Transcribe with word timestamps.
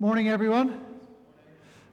Morning, 0.00 0.28
everyone. 0.28 0.80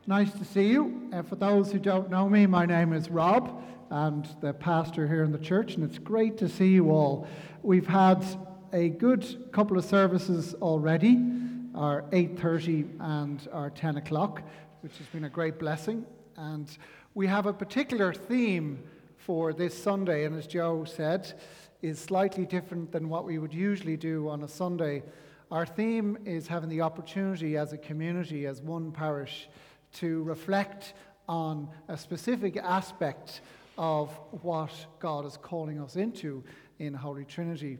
Nice 0.07 0.33
to 0.33 0.43
see 0.43 0.69
you. 0.69 1.07
Uh, 1.13 1.21
for 1.21 1.35
those 1.35 1.71
who 1.71 1.77
don't 1.77 2.09
know 2.09 2.27
me, 2.27 2.47
my 2.47 2.65
name 2.65 2.93
is 2.93 3.11
Rob, 3.11 3.63
and 3.91 4.27
the 4.41 4.53
pastor 4.53 5.07
here 5.07 5.23
in 5.23 5.31
the 5.31 5.37
church, 5.37 5.75
and 5.75 5.83
it's 5.83 5.99
great 5.99 6.35
to 6.39 6.49
see 6.49 6.69
you 6.69 6.89
all. 6.89 7.27
We've 7.61 7.85
had 7.85 8.25
a 8.73 8.89
good 8.89 9.51
couple 9.51 9.77
of 9.77 9.85
services 9.85 10.55
already, 10.63 11.23
our 11.75 12.03
8:30 12.11 12.89
and 12.99 13.47
our 13.53 13.69
10 13.69 13.97
o'clock, 13.97 14.41
which 14.81 14.97
has 14.97 15.05
been 15.07 15.25
a 15.25 15.29
great 15.29 15.59
blessing. 15.59 16.03
And 16.37 16.75
we 17.13 17.27
have 17.27 17.45
a 17.45 17.53
particular 17.53 18.15
theme 18.15 18.81
for 19.15 19.53
this 19.53 19.77
Sunday, 19.77 20.25
and 20.25 20.35
as 20.35 20.47
Joe 20.47 20.85
said, 20.85 21.39
is 21.83 21.99
slightly 21.99 22.47
different 22.47 22.91
than 22.91 23.09
what 23.09 23.25
we 23.25 23.37
would 23.37 23.53
usually 23.53 23.95
do 23.95 24.27
on 24.27 24.41
a 24.41 24.47
Sunday. 24.47 25.03
Our 25.51 25.65
theme 25.65 26.17
is 26.23 26.47
having 26.47 26.69
the 26.69 26.79
opportunity 26.79 27.57
as 27.57 27.73
a 27.73 27.77
community, 27.77 28.45
as 28.45 28.61
one 28.61 28.93
parish, 28.93 29.49
to 29.95 30.23
reflect 30.23 30.93
on 31.27 31.67
a 31.89 31.97
specific 31.97 32.55
aspect 32.55 33.41
of 33.77 34.17
what 34.43 34.71
God 35.01 35.25
is 35.25 35.35
calling 35.35 35.81
us 35.81 35.97
into 35.97 36.41
in 36.79 36.93
Holy 36.93 37.25
Trinity. 37.25 37.79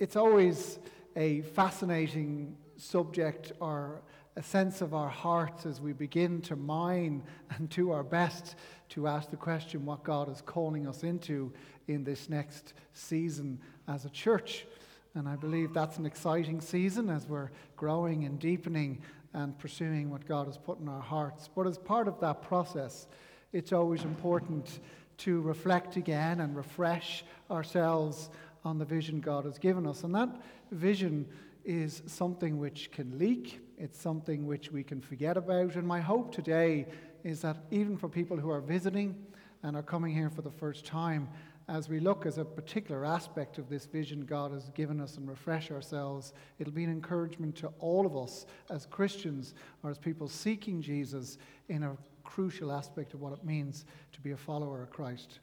It's 0.00 0.16
always 0.16 0.80
a 1.14 1.42
fascinating 1.42 2.56
subject 2.76 3.52
or 3.60 4.02
a 4.34 4.42
sense 4.42 4.80
of 4.80 4.94
our 4.94 5.08
hearts 5.08 5.66
as 5.66 5.80
we 5.80 5.92
begin 5.92 6.40
to 6.40 6.56
mine 6.56 7.22
and 7.50 7.68
do 7.68 7.92
our 7.92 8.02
best 8.02 8.56
to 8.88 9.06
ask 9.06 9.30
the 9.30 9.36
question 9.36 9.86
what 9.86 10.02
God 10.02 10.28
is 10.28 10.42
calling 10.44 10.88
us 10.88 11.04
into 11.04 11.52
in 11.86 12.02
this 12.02 12.28
next 12.28 12.74
season 12.94 13.60
as 13.86 14.04
a 14.06 14.10
church. 14.10 14.66
And 15.14 15.28
I 15.28 15.36
believe 15.36 15.72
that's 15.72 15.98
an 15.98 16.06
exciting 16.06 16.60
season 16.60 17.08
as 17.08 17.28
we're 17.28 17.50
growing 17.76 18.24
and 18.24 18.38
deepening 18.38 19.00
and 19.32 19.56
pursuing 19.58 20.10
what 20.10 20.26
God 20.26 20.46
has 20.46 20.58
put 20.58 20.80
in 20.80 20.88
our 20.88 21.00
hearts. 21.00 21.48
But 21.54 21.66
as 21.66 21.78
part 21.78 22.08
of 22.08 22.18
that 22.20 22.42
process, 22.42 23.06
it's 23.52 23.72
always 23.72 24.02
important 24.02 24.80
to 25.18 25.40
reflect 25.42 25.96
again 25.96 26.40
and 26.40 26.56
refresh 26.56 27.24
ourselves 27.50 28.30
on 28.64 28.78
the 28.78 28.84
vision 28.84 29.20
God 29.20 29.44
has 29.44 29.58
given 29.58 29.86
us. 29.86 30.02
And 30.02 30.14
that 30.14 30.30
vision 30.72 31.26
is 31.64 32.02
something 32.06 32.58
which 32.58 32.90
can 32.90 33.18
leak, 33.18 33.60
it's 33.78 34.00
something 34.00 34.46
which 34.46 34.72
we 34.72 34.82
can 34.82 35.00
forget 35.00 35.36
about. 35.36 35.76
And 35.76 35.86
my 35.86 36.00
hope 36.00 36.34
today 36.34 36.86
is 37.22 37.40
that 37.42 37.56
even 37.70 37.96
for 37.96 38.08
people 38.08 38.36
who 38.36 38.50
are 38.50 38.60
visiting 38.60 39.14
and 39.62 39.76
are 39.76 39.82
coming 39.82 40.12
here 40.12 40.30
for 40.30 40.42
the 40.42 40.50
first 40.50 40.84
time, 40.84 41.28
as 41.68 41.88
we 41.88 41.98
look 41.98 42.26
as 42.26 42.38
a 42.38 42.44
particular 42.44 43.04
aspect 43.04 43.58
of 43.58 43.68
this 43.68 43.86
vision 43.86 44.24
God 44.24 44.52
has 44.52 44.68
given 44.70 45.00
us 45.00 45.16
and 45.16 45.28
refresh 45.28 45.70
ourselves, 45.70 46.34
it'll 46.58 46.72
be 46.72 46.84
an 46.84 46.90
encouragement 46.90 47.56
to 47.56 47.72
all 47.78 48.04
of 48.04 48.16
us 48.16 48.46
as 48.70 48.86
Christians 48.86 49.54
or 49.82 49.90
as 49.90 49.98
people 49.98 50.28
seeking 50.28 50.82
Jesus 50.82 51.38
in 51.68 51.82
a 51.82 51.96
crucial 52.22 52.70
aspect 52.70 53.14
of 53.14 53.20
what 53.20 53.32
it 53.32 53.44
means 53.44 53.86
to 54.12 54.20
be 54.20 54.32
a 54.32 54.36
follower 54.36 54.82
of 54.82 54.90
Christ. 54.90 55.38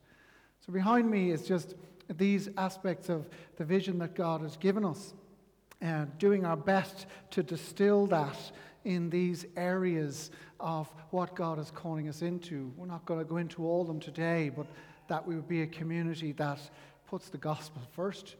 So, 0.65 0.71
behind 0.71 1.09
me 1.09 1.31
is 1.31 1.47
just 1.47 1.73
these 2.17 2.49
aspects 2.57 3.09
of 3.09 3.27
the 3.57 3.65
vision 3.65 3.97
that 3.99 4.13
God 4.13 4.41
has 4.41 4.57
given 4.57 4.85
us, 4.85 5.13
and 5.81 6.15
doing 6.19 6.45
our 6.45 6.57
best 6.57 7.07
to 7.31 7.41
distill 7.41 8.05
that 8.07 8.37
in 8.85 9.09
these 9.09 9.45
areas 9.57 10.29
of 10.59 10.87
what 11.09 11.35
God 11.35 11.57
is 11.59 11.71
calling 11.71 12.07
us 12.07 12.21
into. 12.21 12.71
We're 12.77 12.85
not 12.85 13.05
going 13.05 13.19
to 13.19 13.25
go 13.25 13.37
into 13.37 13.65
all 13.65 13.81
of 13.81 13.87
them 13.87 13.99
today, 13.99 14.49
but 14.49 14.67
that 15.11 15.27
we 15.27 15.35
would 15.35 15.49
be 15.49 15.61
a 15.61 15.67
community 15.67 16.31
that 16.31 16.57
puts 17.05 17.27
the 17.27 17.37
gospel 17.37 17.81
first 17.91 18.37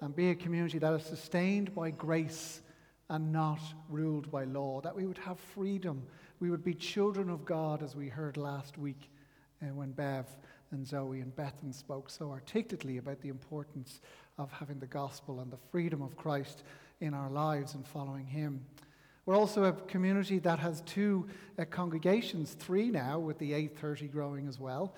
and 0.00 0.16
be 0.16 0.30
a 0.30 0.34
community 0.34 0.76
that 0.76 0.92
is 0.92 1.04
sustained 1.04 1.72
by 1.72 1.88
grace 1.88 2.62
and 3.10 3.30
not 3.30 3.60
ruled 3.88 4.28
by 4.28 4.42
law, 4.42 4.80
that 4.80 4.96
we 4.96 5.06
would 5.06 5.18
have 5.18 5.38
freedom. 5.38 6.02
We 6.40 6.50
would 6.50 6.64
be 6.64 6.74
children 6.74 7.30
of 7.30 7.44
God, 7.44 7.80
as 7.80 7.94
we 7.94 8.08
heard 8.08 8.36
last 8.36 8.76
week 8.76 9.08
uh, 9.62 9.66
when 9.66 9.92
Bev 9.92 10.26
and 10.72 10.84
Zoe 10.84 11.20
and 11.20 11.32
Bethan 11.36 11.72
spoke 11.72 12.10
so 12.10 12.32
articulately 12.32 12.96
about 12.96 13.20
the 13.20 13.28
importance 13.28 14.00
of 14.36 14.50
having 14.50 14.80
the 14.80 14.88
gospel 14.88 15.38
and 15.38 15.52
the 15.52 15.58
freedom 15.70 16.02
of 16.02 16.16
Christ 16.16 16.64
in 17.02 17.14
our 17.14 17.30
lives 17.30 17.74
and 17.74 17.86
following 17.86 18.26
Him. 18.26 18.64
We're 19.26 19.36
also 19.36 19.62
a 19.62 19.72
community 19.72 20.40
that 20.40 20.58
has 20.58 20.80
two 20.80 21.28
uh, 21.56 21.66
congregations, 21.66 22.54
three 22.54 22.90
now, 22.90 23.20
with 23.20 23.38
the 23.38 23.52
830 23.52 24.08
growing 24.08 24.48
as 24.48 24.58
well. 24.58 24.92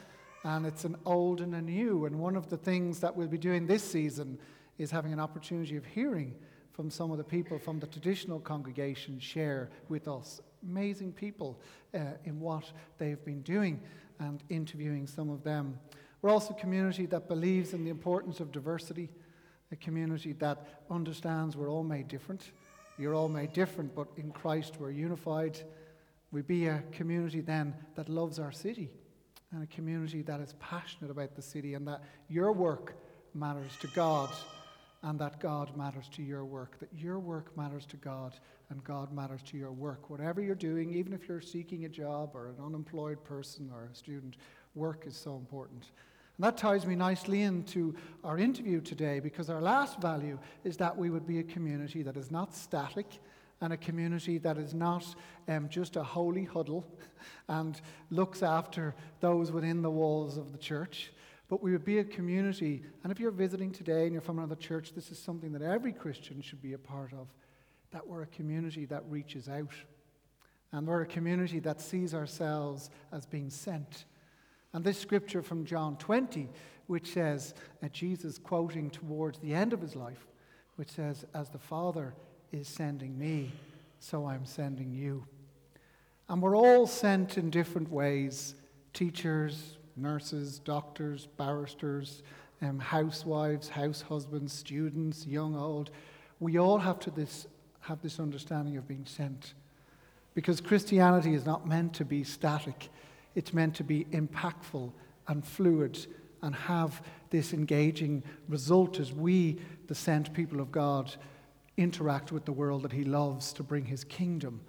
And 0.44 0.66
it's 0.66 0.84
an 0.84 0.97
old 1.04 1.41
and 1.41 1.54
a 1.54 1.62
new. 1.62 2.06
And 2.06 2.19
one 2.19 2.36
of 2.36 2.48
the 2.48 2.56
things 2.56 3.00
that 3.00 3.16
we'll 3.16 3.28
be 3.28 3.38
doing 3.38 3.66
this 3.66 3.82
season 3.82 4.38
is 4.78 4.91
having 4.91 5.12
an 5.12 5.20
opportunity 5.20 5.76
of 5.76 5.84
hearing 5.84 6.34
from 6.72 6.91
some 6.91 7.10
of 7.10 7.19
the 7.19 7.24
people 7.24 7.58
from 7.58 7.80
the 7.80 7.86
traditional 7.86 8.38
congregation 8.38 9.19
share 9.19 9.70
with 9.88 10.06
us. 10.06 10.41
Amazing 10.62 11.12
people 11.12 11.58
uh, 11.94 12.00
in 12.24 12.38
what 12.38 12.70
they've 12.98 13.24
been 13.24 13.41
doing 13.42 13.80
and 14.20 14.42
interviewing 14.50 15.06
some 15.06 15.30
of 15.30 15.42
them. 15.42 15.78
We're 16.20 16.30
also 16.30 16.54
a 16.54 16.60
community 16.60 17.06
that 17.06 17.28
believes 17.28 17.72
in 17.72 17.84
the 17.84 17.91
importance 17.91 18.41
of 18.41 18.53
diversity, 18.53 19.08
a 19.72 19.76
community 19.76 20.32
that 20.34 20.82
understands 20.91 21.56
we're 21.56 21.70
all 21.70 21.84
made 21.84 22.08
different. 22.08 22.50
You're 22.98 23.14
all 23.14 23.28
made 23.28 23.53
different, 23.53 23.94
but 23.94 24.08
in 24.16 24.30
Christ 24.30 24.76
we're 24.78 24.91
unified. 24.91 25.58
We 26.30 26.42
be 26.42 26.66
a 26.66 26.82
community 26.92 27.41
then 27.41 27.74
that 27.94 28.08
loves 28.08 28.38
our 28.38 28.53
city 28.53 28.91
and 29.53 29.62
a 29.62 29.67
community 29.67 30.23
that 30.23 30.41
is 30.41 30.55
passionate 30.61 31.11
about 31.11 31.34
the 31.34 31.43
city 31.43 31.75
and 31.75 31.87
that 31.87 32.03
your 32.29 32.53
work 32.53 32.97
matters 33.34 33.73
to 33.81 33.87
God 33.89 34.31
and 35.03 35.19
that 35.21 35.39
God 35.39 35.77
matters 35.77 36.09
to 36.15 36.23
your 36.23 36.45
work, 36.45 36.79
that 36.81 36.89
your 36.93 37.19
work 37.19 37.57
matters 37.57 37.87
to 37.87 37.97
God 37.97 38.34
and 38.71 38.83
God 38.83 39.12
matters 39.12 39.43
to 39.45 39.57
your 39.57 39.73
work. 39.73 40.11
Whatever 40.11 40.41
you're 40.41 40.55
doing, 40.55 40.93
even 40.93 41.12
if 41.12 41.29
you're 41.29 41.41
seeking 41.41 41.84
a 41.84 41.89
job 41.89 42.31
or 42.34 42.49
an 42.49 42.57
unemployed 42.65 43.23
person 43.23 43.71
or 43.73 43.89
a 43.93 43.95
student, 43.95 44.37
work 44.75 45.05
is 45.07 45.17
so 45.17 45.37
important. 45.37 45.91
And 46.37 46.45
that 46.45 46.57
ties 46.57 46.84
me 46.84 46.97
nicely 46.97 47.43
into 47.43 47.95
our 48.25 48.39
interview 48.39 48.81
today 48.81 49.21
because 49.21 49.49
our 49.49 49.63
last 49.63 50.01
value 50.01 50.39
is 50.65 50.77
that 50.78 50.97
we 50.97 51.09
would 51.09 51.27
be 51.27 51.39
a 51.39 51.45
community 51.45 52.03
that 52.03 52.17
is 52.17 52.31
not 52.31 52.55
static 52.55 53.21
and 53.61 53.72
a 53.72 53.77
community 53.77 54.39
that 54.39 54.59
is 54.59 54.75
not 54.75 55.05
um, 55.49 55.69
just 55.69 55.97
a 55.97 56.03
holy 56.03 56.44
huddle 56.44 56.84
and 57.49 57.81
looks 58.11 58.43
after 58.43 58.94
those 59.21 59.50
within 59.50 59.83
the 59.83 59.91
walls 59.91 60.37
of 60.37 60.53
the 60.53 60.59
church. 60.59 61.12
But 61.49 61.62
we 61.62 61.72
would 61.72 61.84
be 61.84 61.99
a 61.99 62.05
community, 62.05 62.83
and 63.03 63.12
if 63.12 63.21
you're 63.21 63.31
visiting 63.31 63.71
today 63.71 64.05
and 64.05 64.12
you're 64.12 64.21
from 64.21 64.39
another 64.39 64.56
church, 64.56 64.93
this 64.95 65.11
is 65.11 65.19
something 65.19 65.53
that 65.53 65.62
every 65.62 65.93
Christian 65.93 66.43
should 66.43 66.61
be 66.61 66.72
a 66.72 66.78
part 66.78 67.12
of 67.12 67.28
that 67.93 68.06
we're 68.06 68.22
a 68.22 68.27
community 68.27 68.84
that 68.87 69.05
reaches 69.09 69.49
out. 69.49 69.72
And 70.72 70.87
we're 70.87 71.03
a 71.03 71.06
community 71.06 71.61
that 71.61 71.81
sees 71.81 72.12
ourselves 72.12 72.91
as 73.12 73.25
being 73.25 73.49
sent 73.49 74.05
and 74.77 74.84
this 74.84 75.00
scripture 75.00 75.41
from 75.41 75.65
John 75.65 75.97
20, 75.97 76.50
which 76.87 77.15
says, 77.15 77.55
uh, 77.83 77.89
Jesus 77.89 78.37
quoting 78.37 78.91
towards 78.91 79.39
the 79.39 79.55
end 79.55 79.72
of 79.72 79.81
his 79.81 79.97
life, 79.97 80.27
which 80.75 80.91
says, 80.91 81.25
As 81.33 81.49
the 81.49 81.59
Father 81.59 82.15
is 82.53 82.69
sending 82.69 83.19
me, 83.19 83.53
so 83.99 84.27
I'm 84.27 84.45
sending 84.45 84.93
you. 84.93 85.25
And 86.29 86.43
we're 86.43 86.57
all 86.57 86.87
sent 86.87 87.39
in 87.39 87.51
different 87.51 87.91
ways 87.91 88.55
teachers, 88.93 89.77
nurses, 89.97 90.59
doctors, 90.61 91.27
barristers, 91.37 92.23
um, 92.62 92.79
housewives, 92.79 93.69
house 93.69 94.01
husbands, 94.01 94.53
students, 94.53 95.27
young, 95.27 95.57
old. 95.57 95.91
We 96.41 96.59
all 96.59 96.79
have 96.79 96.99
to 97.01 97.11
this, 97.11 97.47
have 97.81 98.01
this 98.03 98.19
understanding 98.19 98.77
of 98.77 98.89
being 98.89 99.05
sent. 99.05 99.55
Because 100.34 100.61
Christianity 100.61 101.34
is 101.34 101.47
not 101.47 101.67
meant 101.67 101.95
to 101.95 102.05
be 102.05 102.25
static. 102.25 102.89
It's 103.34 103.53
meant 103.53 103.75
to 103.77 103.84
be 103.84 104.05
impactful 104.07 104.93
and 105.28 105.45
fluid 105.45 106.07
and 106.43 106.55
have 106.55 107.03
this 107.31 107.53
engaging 107.53 108.23
result 108.49 109.01
as 109.01 109.13
we, 109.13 109.59
the 109.89 109.95
sent 109.95 110.33
people 110.33 110.61
of 110.61 110.71
God, 110.71 111.15
interact 111.76 112.32
with 112.32 112.44
the 112.44 112.53
world 112.53 112.82
that 112.82 112.92
He 112.92 113.04
loves 113.04 113.53
to 113.54 113.62
bring 113.62 113.84
His 113.84 114.04
kingdom 114.04 114.60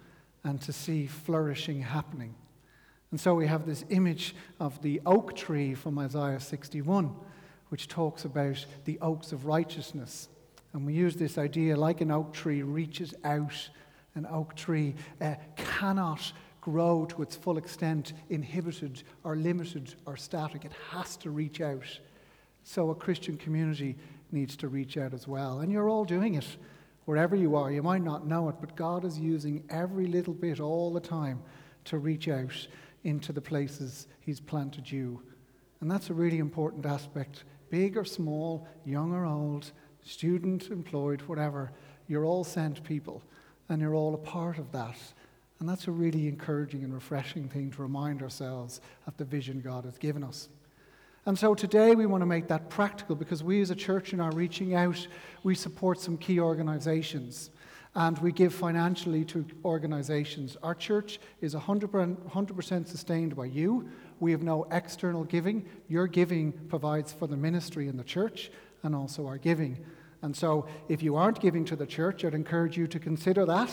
and 0.44 0.60
to 0.62 0.72
see 0.72 1.06
flourishing 1.06 1.82
happening. 1.82 2.34
And 3.10 3.18
so 3.18 3.34
we 3.34 3.46
have 3.46 3.66
this 3.66 3.84
image 3.88 4.34
of 4.60 4.80
the 4.82 5.00
oak 5.06 5.34
tree 5.34 5.74
from 5.74 5.98
Isaiah 5.98 6.40
61, 6.40 7.14
which 7.68 7.88
talks 7.88 8.24
about 8.24 8.64
the 8.84 8.98
oaks 9.00 9.32
of 9.32 9.46
righteousness. 9.46 10.28
And 10.72 10.84
we 10.84 10.92
use 10.92 11.16
this 11.16 11.38
idea 11.38 11.76
like 11.76 12.00
an 12.00 12.10
oak 12.10 12.32
tree 12.32 12.62
reaches 12.62 13.14
out, 13.24 13.70
an 14.14 14.26
oak 14.30 14.54
tree 14.54 14.94
uh, 15.20 15.36
cannot 15.56 16.32
grow 16.60 17.06
to 17.06 17.22
its 17.22 17.34
full 17.34 17.56
extent, 17.56 18.12
inhibited 18.28 19.02
or 19.24 19.36
limited 19.36 19.94
or 20.04 20.16
static. 20.16 20.66
It 20.66 20.72
has 20.90 21.16
to 21.18 21.30
reach 21.30 21.62
out. 21.62 21.98
So 22.64 22.90
a 22.90 22.94
Christian 22.94 23.38
community 23.38 23.96
needs 24.32 24.54
to 24.56 24.68
reach 24.68 24.98
out 24.98 25.14
as 25.14 25.26
well. 25.26 25.60
And 25.60 25.72
you're 25.72 25.88
all 25.88 26.04
doing 26.04 26.34
it 26.34 26.46
wherever 27.08 27.34
you 27.34 27.56
are. 27.56 27.72
You 27.72 27.82
might 27.82 28.04
not 28.04 28.26
know 28.26 28.50
it, 28.50 28.56
but 28.60 28.76
God 28.76 29.02
is 29.02 29.18
using 29.18 29.64
every 29.70 30.06
little 30.06 30.34
bit 30.34 30.60
all 30.60 30.92
the 30.92 31.00
time 31.00 31.42
to 31.86 31.96
reach 31.96 32.28
out 32.28 32.68
into 33.02 33.32
the 33.32 33.40
places 33.40 34.08
He's 34.20 34.40
planted 34.40 34.92
you. 34.92 35.22
And 35.80 35.90
that's 35.90 36.10
a 36.10 36.14
really 36.14 36.36
important 36.36 36.84
aspect. 36.84 37.44
Big 37.70 37.96
or 37.96 38.04
small, 38.04 38.68
young 38.84 39.14
or 39.14 39.24
old, 39.24 39.72
student, 40.04 40.68
employed, 40.68 41.22
whatever, 41.22 41.72
you're 42.08 42.26
all 42.26 42.44
sent 42.44 42.84
people. 42.84 43.22
and 43.70 43.80
you're 43.80 43.94
all 43.94 44.14
a 44.14 44.18
part 44.18 44.58
of 44.58 44.70
that. 44.72 44.98
And 45.60 45.68
that's 45.68 45.88
a 45.88 45.90
really 45.90 46.28
encouraging 46.28 46.84
and 46.84 46.92
refreshing 46.92 47.48
thing 47.48 47.70
to 47.70 47.82
remind 47.82 48.22
ourselves 48.22 48.82
of 49.06 49.16
the 49.16 49.24
vision 49.24 49.60
God 49.60 49.84
has 49.86 49.96
given 49.96 50.22
us. 50.22 50.50
And 51.28 51.38
so 51.38 51.54
today 51.54 51.94
we 51.94 52.06
want 52.06 52.22
to 52.22 52.26
make 52.26 52.48
that 52.48 52.70
practical 52.70 53.14
because 53.14 53.44
we 53.44 53.60
as 53.60 53.68
a 53.68 53.74
church 53.74 54.14
in 54.14 54.20
our 54.20 54.32
reaching 54.32 54.74
out, 54.74 55.06
we 55.42 55.54
support 55.54 56.00
some 56.00 56.16
key 56.16 56.40
organizations 56.40 57.50
and 57.94 58.16
we 58.20 58.32
give 58.32 58.54
financially 58.54 59.26
to 59.26 59.44
organizations. 59.62 60.56
Our 60.62 60.74
church 60.74 61.20
is 61.42 61.54
100%, 61.54 62.88
sustained 62.88 63.36
by 63.36 63.44
you. 63.44 63.90
We 64.20 64.30
have 64.30 64.42
no 64.42 64.66
external 64.70 65.24
giving. 65.24 65.68
Your 65.86 66.06
giving 66.06 66.50
provides 66.50 67.12
for 67.12 67.26
the 67.26 67.36
ministry 67.36 67.88
in 67.88 67.98
the 67.98 68.04
church 68.04 68.50
and 68.82 68.96
also 68.96 69.26
our 69.26 69.36
giving. 69.36 69.84
And 70.22 70.34
so, 70.34 70.66
if 70.88 71.02
you 71.02 71.14
aren't 71.16 71.40
giving 71.40 71.66
to 71.66 71.76
the 71.76 71.86
church, 71.86 72.24
I'd 72.24 72.32
encourage 72.32 72.78
you 72.78 72.86
to 72.86 72.98
consider 72.98 73.44
that 73.44 73.70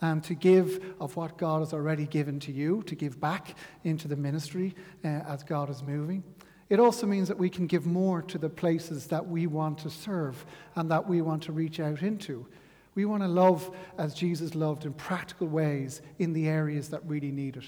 and 0.00 0.24
to 0.24 0.34
give 0.34 0.82
of 1.00 1.16
what 1.16 1.36
God 1.36 1.58
has 1.58 1.74
already 1.74 2.06
given 2.06 2.40
to 2.40 2.50
you, 2.50 2.82
to 2.84 2.94
give 2.94 3.20
back 3.20 3.56
into 3.84 4.08
the 4.08 4.16
ministry 4.16 4.74
uh, 5.04 5.08
as 5.08 5.42
God 5.42 5.68
is 5.68 5.82
moving. 5.82 6.24
It 6.68 6.80
also 6.80 7.06
means 7.06 7.28
that 7.28 7.38
we 7.38 7.50
can 7.50 7.66
give 7.66 7.86
more 7.86 8.22
to 8.22 8.38
the 8.38 8.48
places 8.48 9.06
that 9.08 9.26
we 9.26 9.46
want 9.46 9.78
to 9.78 9.90
serve 9.90 10.44
and 10.76 10.90
that 10.90 11.06
we 11.06 11.20
want 11.20 11.42
to 11.44 11.52
reach 11.52 11.78
out 11.80 12.02
into. 12.02 12.46
We 12.94 13.04
want 13.04 13.22
to 13.22 13.28
love 13.28 13.74
as 13.98 14.14
Jesus 14.14 14.54
loved 14.54 14.84
in 14.84 14.92
practical 14.94 15.48
ways 15.48 16.00
in 16.18 16.32
the 16.32 16.48
areas 16.48 16.88
that 16.90 17.04
really 17.06 17.32
need 17.32 17.56
it. 17.56 17.64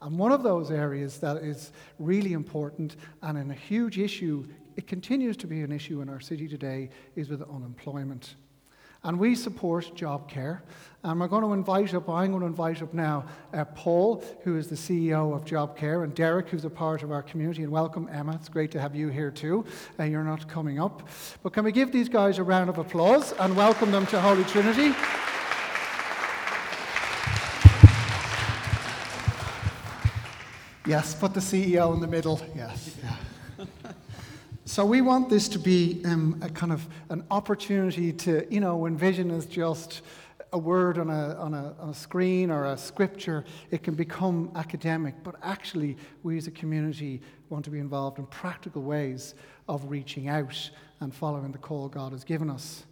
And 0.00 0.18
one 0.18 0.32
of 0.32 0.42
those 0.42 0.70
areas 0.70 1.18
that 1.18 1.38
is 1.38 1.72
really 1.98 2.32
important 2.32 2.96
and 3.22 3.38
in 3.38 3.50
a 3.50 3.54
huge 3.54 3.98
issue, 3.98 4.46
it 4.76 4.86
continues 4.86 5.36
to 5.38 5.46
be 5.46 5.60
an 5.60 5.70
issue 5.70 6.00
in 6.00 6.08
our 6.08 6.20
city 6.20 6.48
today, 6.48 6.90
is 7.14 7.28
with 7.28 7.42
unemployment. 7.42 8.34
And 9.04 9.18
we 9.18 9.34
support 9.34 9.90
Jobcare. 9.96 10.60
And 11.04 11.18
we're 11.18 11.26
going 11.26 11.42
to 11.42 11.52
invite 11.52 11.92
up, 11.94 12.08
I'm 12.08 12.30
going 12.30 12.42
to 12.42 12.46
invite 12.46 12.80
up 12.80 12.94
now 12.94 13.24
uh, 13.52 13.64
Paul, 13.64 14.22
who 14.44 14.56
is 14.56 14.68
the 14.68 14.76
CEO 14.76 15.34
of 15.34 15.44
Jobcare, 15.44 16.04
and 16.04 16.14
Derek, 16.14 16.48
who's 16.48 16.64
a 16.64 16.70
part 16.70 17.02
of 17.02 17.10
our 17.10 17.22
community. 17.22 17.64
And 17.64 17.72
welcome, 17.72 18.08
Emma. 18.12 18.36
It's 18.36 18.48
great 18.48 18.70
to 18.70 18.80
have 18.80 18.94
you 18.94 19.08
here 19.08 19.32
too. 19.32 19.64
Uh, 19.98 20.04
you're 20.04 20.22
not 20.22 20.48
coming 20.48 20.78
up. 20.78 21.08
But 21.42 21.52
can 21.52 21.64
we 21.64 21.72
give 21.72 21.90
these 21.90 22.08
guys 22.08 22.38
a 22.38 22.44
round 22.44 22.70
of 22.70 22.78
applause 22.78 23.32
and 23.32 23.56
welcome 23.56 23.90
them 23.90 24.06
to 24.06 24.20
Holy 24.20 24.44
Trinity? 24.44 24.94
Yes, 30.86 31.14
put 31.14 31.34
the 31.34 31.40
CEO 31.40 31.94
in 31.94 32.00
the 32.00 32.06
middle. 32.06 32.40
Yes. 32.54 32.96
Yeah. 33.02 33.16
So 34.72 34.86
we 34.86 35.02
want 35.02 35.28
this 35.28 35.48
to 35.48 35.58
be 35.58 36.00
um, 36.06 36.40
a 36.40 36.48
kind 36.48 36.72
of 36.72 36.88
an 37.10 37.24
opportunity 37.30 38.10
to, 38.10 38.46
you 38.50 38.58
know, 38.58 38.78
when 38.78 38.96
vision 38.96 39.30
is 39.30 39.44
just 39.44 40.00
a 40.54 40.58
word 40.58 40.96
on 40.96 41.10
a, 41.10 41.34
on, 41.34 41.52
a, 41.52 41.74
on 41.78 41.90
a 41.90 41.94
screen 41.94 42.50
or 42.50 42.64
a 42.64 42.78
scripture, 42.78 43.44
it 43.70 43.82
can 43.82 43.94
become 43.94 44.50
academic. 44.54 45.14
But 45.22 45.34
actually, 45.42 45.98
we 46.22 46.38
as 46.38 46.46
a 46.46 46.50
community 46.50 47.20
want 47.50 47.66
to 47.66 47.70
be 47.70 47.80
involved 47.80 48.18
in 48.18 48.24
practical 48.24 48.80
ways 48.80 49.34
of 49.68 49.90
reaching 49.90 50.28
out 50.28 50.70
and 51.00 51.14
following 51.14 51.52
the 51.52 51.58
call 51.58 51.90
God 51.90 52.12
has 52.12 52.24
given 52.24 52.48
us. 52.48 52.86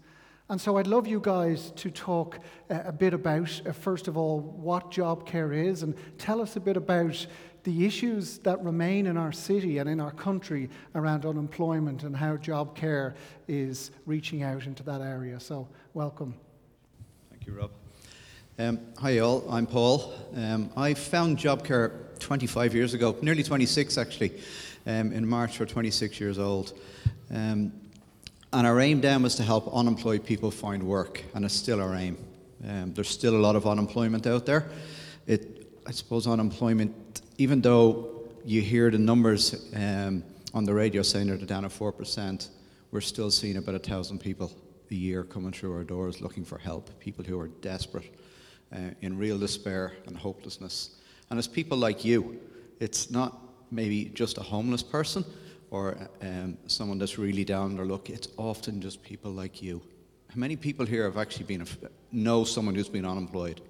And 0.51 0.61
so 0.61 0.79
I'd 0.79 0.89
love 0.89 1.07
you 1.07 1.21
guys 1.21 1.71
to 1.77 1.91
talk 1.91 2.41
uh, 2.69 2.81
a 2.85 2.93
bit 2.93 3.15
about, 3.15 3.63
uh, 3.65 3.73
first 3.73 4.07
of 4.07 4.19
all, 4.19 4.41
what 4.41 4.91
Jobcare 4.91 5.65
is 5.65 5.83
and 5.85 5.95
tell 6.19 6.43
us 6.43 6.57
a 6.57 6.61
bit 6.61 6.77
about 6.77 7.27
the 7.65 7.85
issues 7.85 8.39
that 8.39 8.63
remain 8.63 9.07
in 9.07 9.17
our 9.17 9.33
city 9.33 9.79
and 9.79 9.89
in 9.89 10.01
our 10.01 10.13
country 10.13 10.71
around 10.95 11.27
unemployment 11.27 12.03
and 12.03 12.17
how 12.17 12.37
Jobcare 12.37 13.15
is 13.49 13.91
reaching 14.07 14.43
out 14.43 14.67
into 14.67 14.83
that 14.85 15.01
area. 15.01 15.39
So, 15.41 15.69
welcome. 15.95 16.35
Thank 17.31 17.47
you, 17.47 17.53
Rob. 17.55 17.71
Um, 18.59 18.79
hi, 18.99 19.19
all. 19.19 19.45
I'm 19.51 19.67
Paul. 19.67 20.13
Um, 20.37 20.71
I 20.77 20.95
found 20.95 21.39
Jobcare 21.39 22.19
25 22.19 22.75
years 22.75 22.95
ago, 22.95 23.17
nearly 23.23 23.43
26 23.43 23.97
actually, 23.97 24.41
um, 24.87 25.13
in 25.13 25.27
March. 25.27 25.59
We're 25.59 25.67
26 25.67 26.21
years 26.21 26.39
old. 26.39 26.79
Um, 27.31 27.73
and 28.53 28.67
our 28.67 28.81
aim 28.81 29.01
then 29.01 29.23
was 29.23 29.37
to 29.37 29.43
help 29.43 29.73
unemployed 29.73 30.25
people 30.25 30.51
find 30.51 30.83
work, 30.83 31.23
and 31.35 31.45
it's 31.45 31.55
still 31.55 31.81
our 31.81 31.95
aim. 31.95 32.19
Um, 32.69 32.93
there's 32.93 33.09
still 33.09 33.37
a 33.37 33.39
lot 33.41 33.57
of 33.57 33.67
unemployment 33.67 34.27
out 34.27 34.45
there. 34.45 34.69
It, 35.27 35.69
I 35.87 35.93
suppose 35.93 36.27
unemployment 36.27 37.10
even 37.41 37.63
though 37.63 38.29
you 38.45 38.61
hear 38.61 38.91
the 38.91 38.99
numbers 38.99 39.73
um, 39.75 40.23
on 40.53 40.67
the 40.67 40.75
radio 40.75 41.01
saying 41.01 41.27
they're 41.27 41.39
down 41.39 41.65
at 41.65 41.71
4%, 41.71 42.49
we're 42.91 43.01
still 43.01 43.31
seeing 43.31 43.57
about 43.57 43.75
a 43.75 43.79
thousand 43.79 44.19
people 44.19 44.53
a 44.91 44.95
year 44.95 45.23
coming 45.25 45.51
through 45.51 45.73
our 45.73 45.83
doors 45.83 46.21
looking 46.21 46.45
for 46.45 46.59
help, 46.59 46.91
people 47.01 47.25
who 47.25 47.41
are 47.41 47.49
desperate, 47.49 48.15
uh, 48.75 48.91
in 49.01 49.17
real 49.17 49.39
despair 49.39 49.95
and 50.07 50.19
hopelessness. 50.19 50.99
And 51.31 51.39
it's 51.39 51.49
people 51.49 51.79
like 51.79 52.05
you. 52.05 52.39
It's 52.79 53.11
not 53.11 53.39
maybe 53.71 54.11
just 54.13 54.37
a 54.37 54.43
homeless 54.43 54.83
person 54.83 55.25
or 55.71 55.97
um, 56.21 56.59
someone 56.67 56.99
that's 56.99 57.17
really 57.17 57.47
down 57.47 57.75
their 57.75 57.87
luck. 57.87 58.11
It's 58.11 58.29
often 58.37 58.83
just 58.83 59.03
people 59.03 59.31
like 59.31 59.63
you. 59.63 59.81
How 60.29 60.37
many 60.37 60.57
people 60.57 60.85
here 60.85 61.05
have 61.05 61.17
actually 61.17 61.47
been 61.47 61.67
know 62.13 62.45
someone 62.45 62.75
who's 62.75 62.91
been 62.91 63.07
unemployed? 63.07 63.63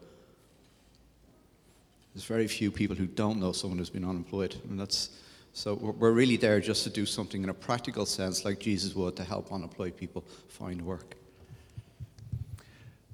There's 2.20 2.28
very 2.28 2.48
few 2.48 2.70
people 2.70 2.96
who 2.96 3.06
don't 3.06 3.40
know 3.40 3.50
someone 3.52 3.78
who's 3.78 3.88
been 3.88 4.04
unemployed. 4.04 4.54
And 4.68 4.78
that's, 4.78 5.08
so 5.54 5.72
we're 5.72 6.12
really 6.12 6.36
there 6.36 6.60
just 6.60 6.84
to 6.84 6.90
do 6.90 7.06
something 7.06 7.42
in 7.42 7.48
a 7.48 7.54
practical 7.54 8.04
sense, 8.04 8.44
like 8.44 8.60
Jesus 8.60 8.94
would, 8.94 9.16
to 9.16 9.24
help 9.24 9.50
unemployed 9.50 9.96
people 9.96 10.22
find 10.48 10.82
work. 10.82 11.14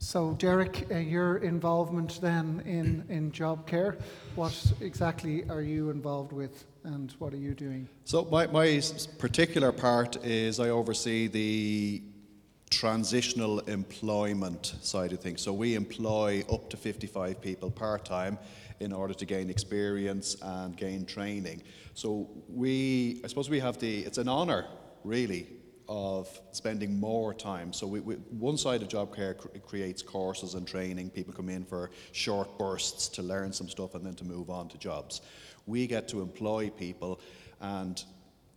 So, 0.01 0.33
Derek, 0.41 0.89
uh, 0.91 0.97
your 0.97 1.37
involvement 1.37 2.21
then 2.21 2.65
in, 2.67 3.05
in 3.09 3.31
Jobcare, 3.31 3.97
what 4.35 4.73
exactly 4.81 5.49
are 5.49 5.63
you 5.63 5.91
involved 5.91 6.33
with 6.33 6.65
and 6.83 7.15
what 7.21 7.33
are 7.33 7.39
you 7.39 7.55
doing? 7.55 7.89
So, 8.07 8.25
my, 8.25 8.49
my 8.49 8.83
particular 9.19 9.71
part 9.71 10.17
is 10.25 10.59
I 10.59 10.71
oversee 10.71 11.29
the 11.29 12.03
transitional 12.71 13.61
employment 13.61 14.75
side 14.83 15.13
of 15.13 15.21
things. 15.21 15.43
So, 15.43 15.53
we 15.53 15.77
employ 15.77 16.43
up 16.51 16.69
to 16.71 16.77
55 16.77 17.41
people 17.41 17.71
part 17.71 18.05
time 18.05 18.37
in 18.81 18.93
order 18.93 19.15
to 19.15 19.25
gain 19.25 19.51
experience 19.51 20.37
and 20.43 20.77
gain 20.77 21.05
training. 21.07 21.63
So 21.95 22.29
we, 22.49 23.21
I 23.25 23.29
suppose 23.29 23.49
we 23.49 23.61
have 23.61 23.79
the, 23.79 24.01
it's 24.01 24.19
an 24.19 24.29
honour 24.29 24.67
really 25.05 25.47
of 25.89 26.41
spending 26.53 26.99
more 26.99 27.33
time. 27.33 27.73
So 27.73 27.87
we, 27.87 28.01
we, 28.01 28.15
one 28.15 28.59
side 28.59 28.83
of 28.83 28.89
Jobcare 28.89 29.39
cr- 29.39 29.59
creates 29.67 30.03
courses 30.03 30.55
and 30.55 30.67
training. 30.67 31.11
People 31.11 31.33
come 31.33 31.49
in 31.49 31.65
for 31.65 31.91
short 32.13 32.59
bursts 32.59 33.09
to 33.11 33.23
learn 33.23 33.53
some 33.53 33.69
stuff 33.69 33.95
and 33.95 34.05
then 34.05 34.15
to 34.15 34.25
move 34.25 34.51
on 34.51 34.69
to 34.69 34.79
jobs. 34.79 35.21
We 35.67 35.87
get 35.87 36.09
to 36.09 36.21
employ 36.23 36.71
people 36.71 37.21
and 37.61 38.03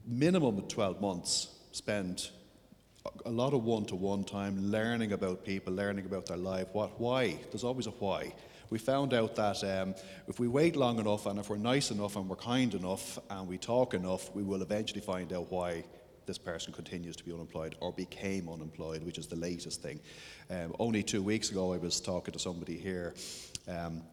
minimum 0.06 0.58
of 0.58 0.68
12 0.68 1.02
months 1.02 1.50
spend 1.72 2.30
a 3.26 3.30
lot 3.30 3.54
of 3.54 3.64
one-to-one 3.64 4.24
time 4.24 4.72
learning 4.72 5.14
about 5.14 5.46
people, 5.46 5.74
learning 5.74 6.06
about 6.06 6.26
their 6.26 6.38
life. 6.38 6.68
What, 6.74 7.00
why? 7.00 7.40
There's 7.52 7.64
always 7.64 7.88
a 7.88 7.92
why 7.92 8.34
we 8.70 8.78
found 8.78 9.14
out 9.14 9.36
that 9.36 9.64
um, 9.64 9.96
if 10.28 10.40
we 10.40 10.48
wait 10.48 10.76
long 10.76 11.00
enough 11.00 11.26
and 11.26 11.40
if 11.40 11.50
we're 11.50 11.58
nice 11.58 11.92
enough 11.92 12.16
and 12.16 12.30
we're 12.30 12.36
kind 12.36 12.74
enough 12.74 13.18
and 13.30 13.48
we 13.48 13.58
talk 13.58 13.94
enough, 13.94 14.34
we 14.36 14.44
will 14.44 14.62
eventually 14.62 15.02
find 15.02 15.34
out 15.34 15.52
why 15.52 15.84
this 16.26 16.38
person 16.38 16.72
continues 16.72 17.16
to 17.16 17.24
be 17.24 17.34
unemployed 17.34 17.76
or 17.80 17.92
became 17.92 18.48
unemployed, 18.48 19.04
which 19.04 19.18
is 19.18 19.26
the 19.26 19.36
latest 19.36 19.82
thing. 19.82 20.00
Um, 20.52 20.76
only 20.78 21.02
two 21.02 21.24
weeks 21.24 21.50
ago, 21.50 21.74
I 21.74 21.78
was 21.78 22.00
talking 22.00 22.32
to 22.32 22.40
somebody 22.40 22.78
here 22.78 23.16
um, 23.68 24.04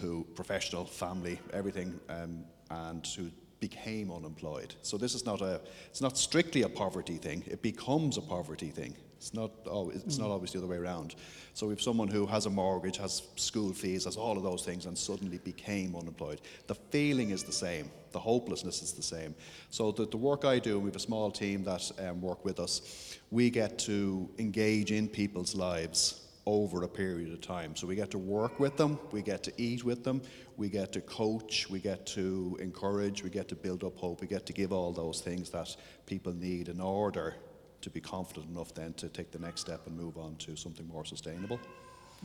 who, 0.00 0.26
professional, 0.34 0.86
family, 0.86 1.38
everything, 1.52 2.00
um, 2.08 2.44
and 2.70 3.06
who 3.06 3.30
became 3.60 4.10
unemployed. 4.10 4.74
So 4.80 4.96
this 4.96 5.14
is 5.14 5.26
not 5.26 5.42
a, 5.42 5.60
it's 5.90 6.00
not 6.00 6.16
strictly 6.16 6.62
a 6.62 6.68
poverty 6.68 7.16
thing. 7.16 7.44
It 7.46 7.60
becomes 7.60 8.16
a 8.16 8.22
poverty 8.22 8.68
thing. 8.68 8.96
It's 9.24 9.32
not, 9.32 9.52
always, 9.66 10.02
it's 10.02 10.18
not 10.18 10.28
always 10.28 10.52
the 10.52 10.58
other 10.58 10.66
way 10.66 10.76
around. 10.76 11.14
So 11.54 11.70
if 11.70 11.80
someone 11.80 12.08
who 12.08 12.26
has 12.26 12.44
a 12.44 12.50
mortgage, 12.50 12.98
has 12.98 13.22
school 13.36 13.72
fees, 13.72 14.04
has 14.04 14.18
all 14.18 14.36
of 14.36 14.42
those 14.42 14.66
things, 14.66 14.84
and 14.84 14.98
suddenly 14.98 15.38
became 15.38 15.96
unemployed, 15.96 16.42
the 16.66 16.74
feeling 16.74 17.30
is 17.30 17.42
the 17.42 17.50
same. 17.50 17.90
The 18.12 18.18
hopelessness 18.18 18.82
is 18.82 18.92
the 18.92 19.02
same. 19.02 19.34
So 19.70 19.92
the, 19.92 20.06
the 20.06 20.18
work 20.18 20.44
I 20.44 20.58
do, 20.58 20.78
we 20.78 20.88
have 20.88 20.96
a 20.96 21.00
small 21.00 21.30
team 21.30 21.64
that 21.64 21.90
um, 22.00 22.20
work 22.20 22.44
with 22.44 22.60
us, 22.60 23.16
we 23.30 23.48
get 23.48 23.78
to 23.78 24.28
engage 24.38 24.92
in 24.92 25.08
people's 25.08 25.54
lives 25.54 26.20
over 26.44 26.82
a 26.82 26.88
period 26.88 27.32
of 27.32 27.40
time. 27.40 27.74
So 27.76 27.86
we 27.86 27.94
get 27.94 28.10
to 28.10 28.18
work 28.18 28.60
with 28.60 28.76
them, 28.76 28.98
we 29.10 29.22
get 29.22 29.42
to 29.44 29.52
eat 29.56 29.84
with 29.84 30.04
them, 30.04 30.20
we 30.58 30.68
get 30.68 30.92
to 30.92 31.00
coach, 31.00 31.70
we 31.70 31.78
get 31.78 32.04
to 32.08 32.58
encourage, 32.60 33.24
we 33.24 33.30
get 33.30 33.48
to 33.48 33.54
build 33.54 33.84
up 33.84 33.96
hope, 33.96 34.20
we 34.20 34.26
get 34.26 34.44
to 34.44 34.52
give 34.52 34.70
all 34.70 34.92
those 34.92 35.22
things 35.22 35.48
that 35.48 35.74
people 36.04 36.34
need 36.34 36.68
in 36.68 36.78
order 36.78 37.36
to 37.84 37.90
be 37.90 38.00
confident 38.00 38.48
enough 38.50 38.74
then 38.74 38.92
to 38.94 39.08
take 39.08 39.30
the 39.30 39.38
next 39.38 39.60
step 39.60 39.86
and 39.86 39.96
move 39.96 40.16
on 40.18 40.36
to 40.36 40.56
something 40.56 40.86
more 40.88 41.04
sustainable. 41.04 41.60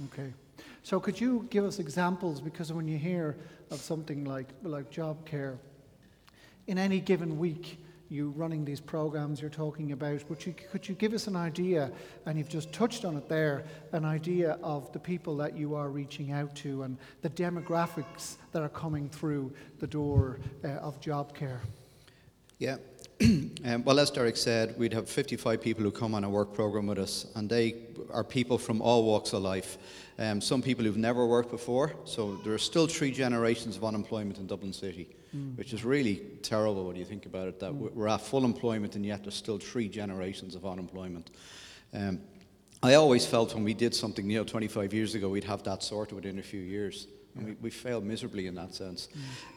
Okay. 0.06 0.34
So 0.84 1.00
could 1.00 1.20
you 1.20 1.48
give 1.50 1.66
us 1.66 1.80
examples 1.80 2.42
because 2.42 2.72
when 2.72 2.88
you 2.88 2.98
hear 2.98 3.38
of 3.70 3.80
something 3.80 4.24
like 4.24 4.48
like 4.64 4.90
Jobcare 4.92 5.58
in 6.68 6.78
any 6.78 7.00
given 7.00 7.38
week 7.38 7.80
you 8.10 8.32
running 8.36 8.66
these 8.66 8.80
programs 8.80 9.40
you're 9.40 9.50
talking 9.50 9.92
about. 9.92 10.24
But 10.28 10.46
you, 10.46 10.54
could 10.72 10.88
you 10.88 10.96
give 10.96 11.14
us 11.14 11.28
an 11.28 11.36
idea, 11.36 11.92
and 12.26 12.38
you've 12.38 12.50
just 12.50 12.74
touched 12.74 13.06
on 13.06 13.16
it 13.16 13.30
there, 13.30 13.64
an 13.94 14.04
idea 14.04 14.58
of 14.64 14.92
the 14.92 15.00
people 15.00 15.38
that 15.38 15.56
you 15.56 15.76
are 15.76 15.90
reaching 15.90 16.32
out 16.32 16.54
to 16.56 16.84
and 16.84 16.98
the 17.22 17.30
demographics 17.30 18.38
that 18.52 18.64
are 18.64 18.70
coming 18.70 19.10
through 19.10 19.54
the 19.80 19.88
door 19.88 20.40
uh, 20.64 20.70
of 20.70 21.00
Jobcare? 21.00 21.60
Yeah. 22.58 22.78
um, 23.66 23.84
well, 23.84 24.00
as 24.00 24.12
Derek 24.12 24.38
said, 24.38 24.78
we'd 24.78 24.94
have 24.94 25.10
55 25.10 25.60
people 25.60 25.84
who 25.84 25.92
come 25.92 26.16
on 26.16 26.24
a 26.24 26.30
work 26.30 26.54
program 26.54 26.88
with 26.88 26.98
us, 26.98 27.26
and 27.36 27.50
they 27.50 27.76
are 28.12 28.24
people 28.24 28.58
from 28.58 28.82
all 28.82 29.04
walks 29.04 29.34
of 29.34 29.42
life. 29.42 29.78
Um, 30.18 30.40
some 30.40 30.62
people 30.62 30.86
who've 30.86 30.96
never 30.96 31.26
worked 31.26 31.52
before, 31.52 31.94
so 32.06 32.36
there 32.46 32.54
are 32.54 32.58
still 32.58 32.88
three 32.88 33.12
generations 33.12 33.76
of 33.76 33.84
unemployment 33.84 34.38
in 34.38 34.48
Dublin 34.48 34.72
City, 34.72 35.10
mm. 35.36 35.58
which 35.58 35.74
is 35.74 35.84
really 35.84 36.22
terrible 36.44 36.86
when 36.86 36.96
you 36.96 37.04
think 37.04 37.26
about 37.26 37.50
it. 37.50 37.60
That 37.60 37.74
mm. 37.74 37.92
we're 37.94 38.08
at 38.08 38.22
full 38.22 38.46
employment, 38.46 38.96
and 38.96 39.06
yet 39.06 39.24
there's 39.24 39.36
still 39.36 39.58
three 39.58 39.90
generations 39.90 40.56
of 40.56 40.66
unemployment. 40.66 41.30
Um, 41.94 42.22
I 42.82 42.94
always 42.94 43.26
felt 43.26 43.54
when 43.54 43.66
we 43.66 43.74
did 43.74 43.94
something, 43.94 44.30
you 44.30 44.38
know, 44.38 44.46
25 44.46 44.94
years 44.94 45.14
ago, 45.14 45.28
we'd 45.28 45.44
have 45.44 45.64
that 45.64 45.84
sorted 45.84 46.16
within 46.16 46.40
a 46.40 46.44
few 46.44 46.62
years. 46.62 47.08
And 47.40 47.50
we, 47.50 47.56
we 47.62 47.70
failed 47.70 48.04
miserably 48.04 48.48
in 48.48 48.56
that 48.56 48.74
sense. 48.74 49.10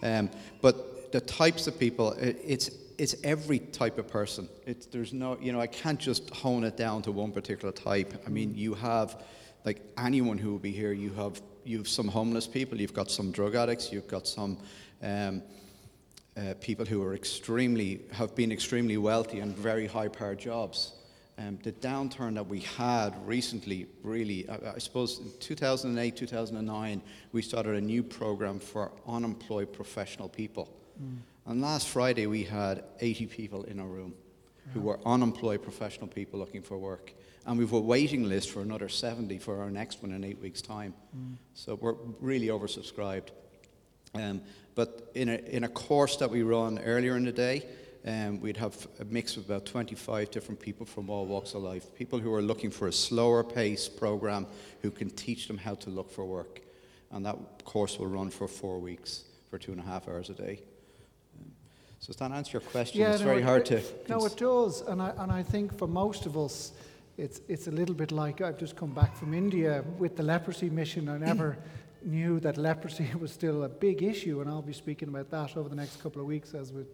Um, 0.03 0.31
but 0.61 1.11
the 1.13 1.21
types 1.21 1.67
of 1.67 1.79
people, 1.79 2.13
it, 2.13 2.39
it's 2.45 2.71
it's 2.99 3.17
every 3.25 3.59
type 3.59 3.99
of 3.99 4.07
person. 4.07 4.49
It's, 4.67 4.87
there's 4.87 5.13
no, 5.13 5.37
you 5.41 5.53
know, 5.53 5.61
I 5.61 5.67
can't 5.67 5.99
just 5.99 6.31
hone 6.31 6.63
it 6.63 6.77
down 6.77 7.03
to 7.03 7.11
one 7.11 7.33
particular 7.33 7.73
type. 7.73 8.23
I 8.27 8.31
mean, 8.31 8.55
you 8.55 8.75
have, 8.75 9.21
like 9.65 9.83
anyone 9.99 10.39
who 10.39 10.53
will 10.53 10.61
be 10.61 10.71
here, 10.71 10.93
you 10.93 11.11
have, 11.15 11.43
you 11.65 11.79
have 11.79 11.89
some 11.89 12.07
homeless 12.07 12.47
people, 12.47 12.81
you've 12.81 12.95
got 12.95 13.11
some 13.11 13.33
drug 13.33 13.57
addicts, 13.57 13.93
you've 13.93 14.07
got 14.07 14.29
some 14.29 14.57
um, 15.03 15.43
uh, 16.37 16.55
people 16.61 16.85
who 16.85 17.03
are 17.03 17.15
extremely, 17.15 18.03
have 18.13 18.37
been 18.37 18.53
extremely 18.53 18.97
wealthy 18.99 19.41
and 19.41 19.57
very 19.57 19.87
high 19.87 20.09
powered 20.09 20.39
jobs. 20.39 20.93
Um, 21.39 21.59
the 21.63 21.73
downturn 21.73 22.35
that 22.35 22.47
we 22.47 22.61
had 22.61 23.15
recently, 23.27 23.87
really, 24.03 24.49
I, 24.49 24.75
I, 24.75 24.79
suppose 24.79 25.19
in 25.19 25.31
2008, 25.41 26.15
2009, 26.15 27.03
we 27.33 27.41
started 27.41 27.77
a 27.77 27.81
new 27.81 28.03
program 28.03 28.61
for 28.61 28.93
unemployed 29.09 29.73
professional 29.73 30.29
people. 30.29 30.69
Mm. 31.03 31.19
And 31.47 31.63
last 31.63 31.89
Friday, 31.89 32.27
we 32.27 32.45
had 32.45 32.85
80 33.01 33.27
people 33.27 33.65
in 33.65 33.81
our 33.81 33.87
room 33.87 34.15
who 34.73 34.81
were 34.81 35.01
unemployed 35.05 35.63
professional 35.63 36.07
people 36.07 36.39
looking 36.39 36.63
for 36.63 36.79
work. 36.79 37.13
And 37.47 37.59
we've 37.59 37.73
a 37.73 37.81
waiting 37.81 38.29
list 38.29 38.51
for 38.51 38.61
another 38.61 38.89
70 38.89 39.39
for 39.39 39.61
our 39.61 39.71
next 39.71 40.03
one 40.03 40.13
in 40.13 40.25
eight 40.25 40.41
weeks' 40.41 40.63
time. 40.63 40.95
Mm. 41.17 41.37
So 41.55 41.75
we're 41.75 41.97
really 42.21 42.47
oversubscribed. 42.47 43.29
Um, 44.15 44.43
but 44.75 45.11
in 45.15 45.29
a, 45.29 45.35
in 45.35 45.65
a 45.65 45.69
course 45.69 46.17
that 46.17 46.31
we 46.31 46.43
run 46.43 46.79
earlier 46.79 47.17
in 47.17 47.25
the 47.25 47.33
day, 47.33 47.67
um, 48.05 48.41
we'd 48.41 48.57
have 48.57 48.89
a 49.01 49.05
mix 49.05 49.37
of 49.37 49.47
about 49.47 49.65
25 49.65 50.31
different 50.31 50.61
people 50.61 50.85
from 50.85 51.09
all 51.09 51.27
walks 51.27 51.55
of 51.55 51.63
life. 51.63 51.95
People 51.95 52.19
who 52.19 52.35
are 52.35 52.43
looking 52.43 52.71
for 52.71 52.89
a 52.89 52.93
slower 52.93 53.45
pace 53.45 53.89
program 53.89 54.47
who 54.81 54.91
can 54.91 55.11
teach 55.11 55.47
them 55.47 55.57
how 55.57 55.75
to 55.77 55.91
look 55.91 56.11
for 56.11 56.25
work. 56.25 56.63
And 57.13 57.25
that 57.27 57.37
course 57.65 57.99
will 57.99 58.09
run 58.09 58.31
for 58.31 58.49
four 58.49 58.79
weeks 58.79 59.25
for 59.51 59.59
two 59.59 59.71
and 59.71 59.81
a 59.81 59.85
half 59.85 60.09
hours 60.09 60.31
a 60.31 60.35
day. 60.35 60.63
So 62.01 62.09
does 62.09 62.17
that 62.17 62.33
answer 62.33 62.53
your 62.55 62.63
question? 62.63 63.01
Yeah, 63.01 63.13
it's 63.13 63.21
no, 63.21 63.27
very 63.27 63.43
it, 63.43 63.45
hard 63.45 63.65
to. 63.67 63.81
No, 64.09 64.27
it 64.27 64.37
does, 64.37 64.81
and 64.81 65.01
I 65.01 65.13
and 65.19 65.31
I 65.31 65.45
think 65.45 65.79
for 65.79 65.87
most 65.87 66.27
of 66.27 66.37
us, 66.37 66.73
it's 67.17 67.41
it's 67.47 67.69
a 67.69 67.71
little 67.71 67.95
bit 67.95 68.11
like 68.11 68.41
I've 68.41 68.59
just 68.59 68.75
come 68.75 68.93
back 68.93 69.15
from 69.15 69.33
India 69.33 69.85
with 69.99 70.17
the 70.17 70.25
leprosy 70.25 70.69
mission. 70.69 71.09
I 71.09 71.19
never 71.19 71.57
knew 72.05 72.41
that 72.41 72.57
leprosy 72.57 73.09
was 73.21 73.31
still 73.31 73.63
a 73.63 73.69
big 73.69 74.03
issue, 74.03 74.41
and 74.41 74.51
I'll 74.51 74.63
be 74.63 74.73
speaking 74.73 75.11
about 75.11 75.31
that 75.31 75.57
over 75.57 75.69
the 75.69 75.77
next 75.77 76.03
couple 76.03 76.21
of 76.21 76.27
weeks, 76.27 76.55
as 76.55 76.73
with 76.73 76.89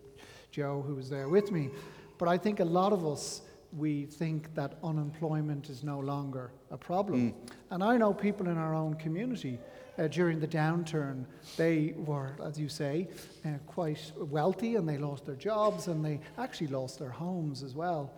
Joe, 0.50 0.83
who 0.87 0.95
was 0.95 1.09
there 1.11 1.28
with 1.28 1.52
me. 1.52 1.71
But 2.19 2.28
I 2.28 2.38
think 2.38 2.61
a 2.61 2.64
lot 2.64 2.93
of 2.93 3.07
us 3.07 3.43
we 3.76 4.07
think 4.07 4.55
that 4.55 4.78
unemployment 4.83 5.69
is 5.69 5.85
no 5.85 5.99
longer 5.99 6.50
a 6.71 6.76
problem, 6.78 7.33
mm. 7.33 7.52
and 7.71 7.85
I 7.85 7.99
know 7.99 8.14
people 8.14 8.49
in 8.49 8.57
our 8.57 8.75
own 8.75 8.95
community 8.95 9.59
uh, 9.99 10.07
during 10.09 10.38
the 10.40 10.47
downturn, 10.47 11.25
they 11.57 11.95
were, 11.97 12.37
as 12.45 12.59
you 12.59 12.69
say, 12.69 13.09
uh, 13.45 13.50
quite 13.67 14.12
wealthy 14.17 14.76
and 14.76 14.88
they 14.88 14.97
lost 14.97 15.26
their 15.26 15.35
jobs 15.35 15.88
and 15.88 16.05
they 16.05 16.21
actually 16.38 16.69
lost 16.69 16.99
their 16.99 17.11
homes 17.11 17.62
as 17.62 17.75
well. 17.75 18.12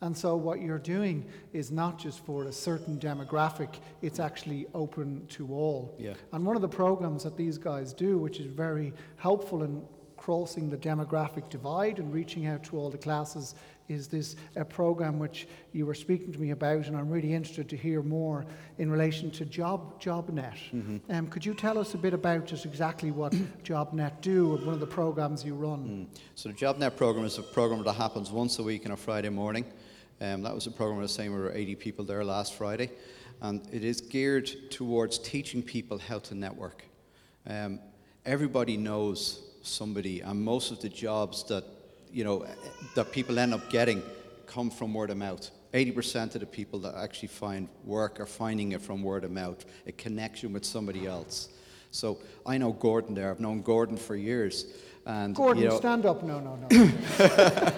And 0.00 0.16
so, 0.16 0.36
what 0.36 0.60
you're 0.60 0.78
doing 0.78 1.26
is 1.52 1.72
not 1.72 1.98
just 1.98 2.24
for 2.24 2.44
a 2.44 2.52
certain 2.52 2.98
demographic, 2.98 3.80
it's 4.00 4.20
actually 4.20 4.66
open 4.72 5.26
to 5.30 5.52
all. 5.52 5.96
Yeah. 5.98 6.14
And 6.32 6.46
one 6.46 6.54
of 6.54 6.62
the 6.62 6.68
programs 6.68 7.24
that 7.24 7.36
these 7.36 7.58
guys 7.58 7.92
do, 7.92 8.16
which 8.16 8.38
is 8.38 8.46
very 8.46 8.92
helpful 9.16 9.64
in 9.64 9.82
crossing 10.28 10.68
the 10.68 10.76
demographic 10.76 11.48
divide 11.48 11.98
and 11.98 12.12
reaching 12.12 12.46
out 12.48 12.62
to 12.62 12.76
all 12.76 12.90
the 12.90 12.98
classes, 12.98 13.54
is 13.88 14.08
this 14.08 14.36
a 14.56 14.64
program 14.64 15.18
which 15.18 15.48
you 15.72 15.86
were 15.86 15.94
speaking 15.94 16.30
to 16.30 16.38
me 16.38 16.50
about, 16.50 16.86
and 16.86 16.94
I'm 16.94 17.08
really 17.08 17.32
interested 17.32 17.66
to 17.70 17.78
hear 17.78 18.02
more 18.02 18.44
in 18.76 18.90
relation 18.90 19.30
to 19.30 19.46
Job 19.46 19.98
JobNet. 20.02 20.52
Mm-hmm. 20.74 20.96
Um, 21.10 21.28
could 21.28 21.46
you 21.46 21.54
tell 21.54 21.78
us 21.78 21.94
a 21.94 21.96
bit 21.96 22.12
about 22.12 22.44
just 22.44 22.66
exactly 22.66 23.10
what 23.10 23.32
JobNet 23.64 24.20
do 24.20 24.54
and 24.54 24.66
one 24.66 24.74
of 24.74 24.80
the 24.80 24.86
programs 24.86 25.46
you 25.46 25.54
run? 25.54 26.08
Mm. 26.12 26.18
So 26.34 26.50
the 26.50 26.54
JobNet 26.54 26.94
program 26.94 27.24
is 27.24 27.38
a 27.38 27.42
program 27.42 27.82
that 27.84 27.94
happens 27.94 28.30
once 28.30 28.58
a 28.58 28.62
week 28.62 28.84
on 28.84 28.92
a 28.92 28.98
Friday 28.98 29.30
morning. 29.30 29.64
Um, 30.20 30.42
that 30.42 30.54
was 30.54 30.66
a 30.66 30.70
program 30.70 30.98
I 30.98 31.02
was 31.04 31.12
saying 31.14 31.32
we 31.32 31.40
were 31.40 31.54
80 31.54 31.74
people 31.76 32.04
there 32.04 32.22
last 32.22 32.52
Friday, 32.52 32.90
and 33.40 33.66
it 33.72 33.82
is 33.82 34.02
geared 34.02 34.50
towards 34.70 35.18
teaching 35.18 35.62
people 35.62 35.96
how 35.96 36.18
to 36.18 36.34
network. 36.34 36.84
Um, 37.46 37.80
everybody 38.26 38.76
knows 38.76 39.47
somebody, 39.68 40.20
and 40.20 40.42
most 40.42 40.70
of 40.70 40.80
the 40.80 40.88
jobs 40.88 41.44
that 41.44 41.64
you 42.12 42.24
know, 42.24 42.46
that 42.94 43.12
people 43.12 43.38
end 43.38 43.54
up 43.54 43.68
getting 43.70 44.02
come 44.46 44.70
from 44.70 44.94
word 44.94 45.10
of 45.10 45.16
mouth. 45.16 45.50
80% 45.74 46.34
of 46.34 46.40
the 46.40 46.46
people 46.46 46.78
that 46.80 46.94
actually 46.94 47.28
find 47.28 47.68
work 47.84 48.20
are 48.20 48.26
finding 48.26 48.72
it 48.72 48.80
from 48.80 49.02
word 49.02 49.24
of 49.24 49.30
mouth, 49.30 49.64
a 49.86 49.92
connection 49.92 50.52
with 50.54 50.64
somebody 50.64 51.06
else. 51.06 51.50
So 51.90 52.18
I 52.46 52.58
know 52.58 52.72
Gordon 52.72 53.14
there. 53.14 53.30
I've 53.30 53.40
known 53.40 53.62
Gordon 53.62 53.96
for 53.96 54.16
years. 54.16 54.66
And, 55.08 55.34
Gordon, 55.34 55.62
you 55.62 55.70
know, 55.70 55.78
stand 55.78 56.04
up. 56.04 56.22
No, 56.22 56.38
no, 56.38 56.56
no. 56.56 57.72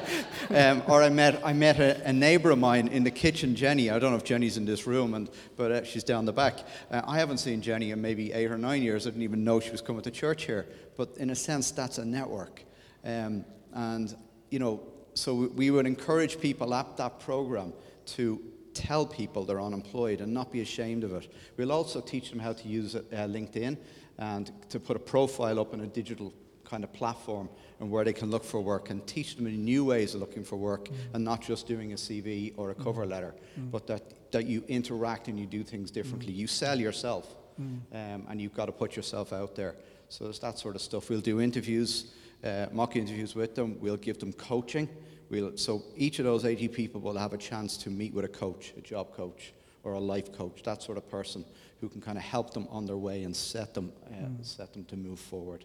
um, 0.51 0.83
or 0.89 1.01
I 1.01 1.11
met, 1.11 1.41
I 1.45 1.53
met 1.53 1.79
a, 1.79 2.09
a, 2.09 2.13
neighbour 2.13 2.51
of 2.51 2.59
mine 2.59 2.89
in 2.89 3.05
the 3.05 3.11
kitchen, 3.13 3.55
Jenny. 3.55 3.89
I 3.89 4.01
don't 4.01 4.11
know 4.11 4.17
if 4.17 4.25
Jenny's 4.25 4.57
in 4.57 4.65
this 4.65 4.85
room, 4.85 5.15
and, 5.15 5.31
but 5.55 5.71
uh, 5.71 5.85
she's 5.85 6.03
down 6.03 6.25
the 6.25 6.33
back. 6.33 6.59
Uh, 6.91 7.03
I 7.07 7.19
haven't 7.19 7.39
seen 7.39 7.63
Jenny 7.63 7.93
in 7.93 8.03
maybe 8.03 8.33
eight 8.33 8.51
or 8.51 8.59
nine 8.59 8.83
years. 8.83 9.07
I 9.07 9.11
didn't 9.11 9.23
even 9.23 9.45
know 9.45 9.61
she 9.61 9.71
was 9.71 9.81
coming 9.81 10.03
to 10.03 10.11
church 10.11 10.47
here. 10.47 10.67
But 10.97 11.19
in 11.19 11.31
a 11.31 11.37
sense, 11.37 11.71
that's 11.71 11.99
a 11.99 12.05
network. 12.05 12.65
Um, 13.05 13.45
and, 13.75 14.13
you 14.51 14.59
know, 14.59 14.83
so 15.15 15.53
we 15.55 15.71
would 15.71 15.87
encourage 15.87 16.41
people 16.41 16.75
at 16.75 16.97
that 16.97 17.21
program 17.21 17.73
to 18.07 18.43
tell 18.75 19.07
people 19.07 19.45
they're 19.45 19.63
unemployed 19.63 20.21
and 20.21 20.35
not 20.35 20.51
be 20.51 20.63
ashamed 20.63 21.05
of 21.05 21.13
it. 21.13 21.33
We'll 21.57 21.71
also 21.71 22.01
teach 22.01 22.31
them 22.31 22.41
how 22.41 22.55
to 22.55 22.69
use 22.69 22.97
uh, 22.97 23.03
LinkedIn 23.13 23.77
and 24.19 24.51
to 24.69 24.81
put 24.81 24.97
a 24.97 25.01
profile 25.01 25.61
up 25.61 25.75
in 25.75 25.81
a 25.83 25.87
digital 25.87 26.35
kind 26.71 26.85
of 26.85 26.93
platform 26.93 27.49
and 27.81 27.91
where 27.91 28.05
they 28.05 28.13
can 28.13 28.31
look 28.31 28.45
for 28.45 28.61
work 28.61 28.91
and 28.91 29.07
teach 29.07 29.37
them 29.37 29.47
new 29.65 29.85
ways 29.85 30.15
of 30.15 30.21
looking 30.21 30.45
for 30.45 30.57
work 30.57 30.89
mm. 30.89 30.95
and 31.15 31.25
not 31.25 31.43
just 31.43 31.67
doing 31.67 31.93
a 31.93 31.97
CV 31.97 32.53
or 32.57 32.71
a 32.71 32.75
cover 32.75 33.05
mm. 33.05 33.11
letter, 33.11 33.35
mm. 33.59 33.71
but 33.71 33.87
that, 33.87 34.31
that 34.33 34.47
you 34.47 34.63
interact 34.69 35.29
and 35.29 35.39
you 35.39 35.47
do 35.47 35.63
things 35.65 35.91
differently. 35.91 36.33
Mm. 36.33 36.37
You 36.37 36.47
sell 36.47 36.79
yourself 36.79 37.35
mm. 37.61 37.81
um, 37.93 38.27
and 38.29 38.41
you've 38.41 38.55
got 38.55 38.67
to 38.67 38.73
put 38.73 38.95
yourself 38.97 39.33
out 39.33 39.55
there. 39.55 39.75
So 40.09 40.27
it's 40.27 40.39
that 40.41 40.59
sort 40.59 40.77
of 40.77 40.83
stuff. 40.83 41.11
We'll 41.11 41.21
do 41.21 41.41
interviews 41.41 42.13
uh, 42.45 42.67
mock 42.73 42.97
interviews 42.97 43.35
with 43.35 43.55
them. 43.55 43.77
We'll 43.81 43.97
give 43.97 44.19
them 44.19 44.33
coaching. 44.33 44.89
We'll, 45.31 45.57
so 45.57 45.83
each 45.97 46.19
of 46.19 46.25
those 46.25 46.45
80 46.45 46.69
people 46.69 47.01
will 47.01 47.17
have 47.17 47.33
a 47.33 47.39
chance 47.39 47.77
to 47.79 47.91
meet 47.91 48.13
with 48.13 48.25
a 48.25 48.29
coach, 48.29 48.73
a 48.77 48.81
job 48.81 49.15
coach, 49.15 49.53
or 49.83 49.93
a 49.93 50.01
life 50.01 50.33
coach, 50.33 50.63
that 50.65 50.83
sort 50.83 50.99
of 50.99 51.09
person 51.09 51.45
who 51.81 51.89
can 51.89 52.01
kind 52.01 52.19
of 52.19 52.25
help 52.25 52.53
them 52.53 52.67
on 52.71 52.85
their 52.85 52.97
way 52.97 53.23
and 53.23 53.35
set 53.35 53.73
them, 53.75 53.93
uh, 54.07 54.15
mm. 54.15 54.45
set 54.45 54.73
them 54.73 54.85
to 54.85 54.97
move 54.97 55.19
forward. 55.19 55.65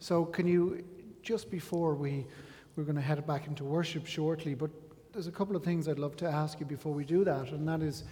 So, 0.00 0.24
can 0.24 0.46
you, 0.46 0.84
just 1.22 1.50
before 1.50 1.94
we, 1.94 2.26
we're 2.76 2.84
going 2.84 2.96
to 2.96 3.02
head 3.02 3.26
back 3.26 3.46
into 3.46 3.64
worship 3.64 4.06
shortly, 4.06 4.54
but 4.54 4.70
there's 5.12 5.26
a 5.26 5.32
couple 5.32 5.56
of 5.56 5.62
things 5.62 5.88
I'd 5.88 5.98
love 5.98 6.16
to 6.16 6.26
ask 6.26 6.58
you 6.60 6.66
before 6.66 6.92
we 6.92 7.04
do 7.04 7.24
that, 7.24 7.50
and 7.50 7.68
that 7.68 7.82
is 7.82 8.04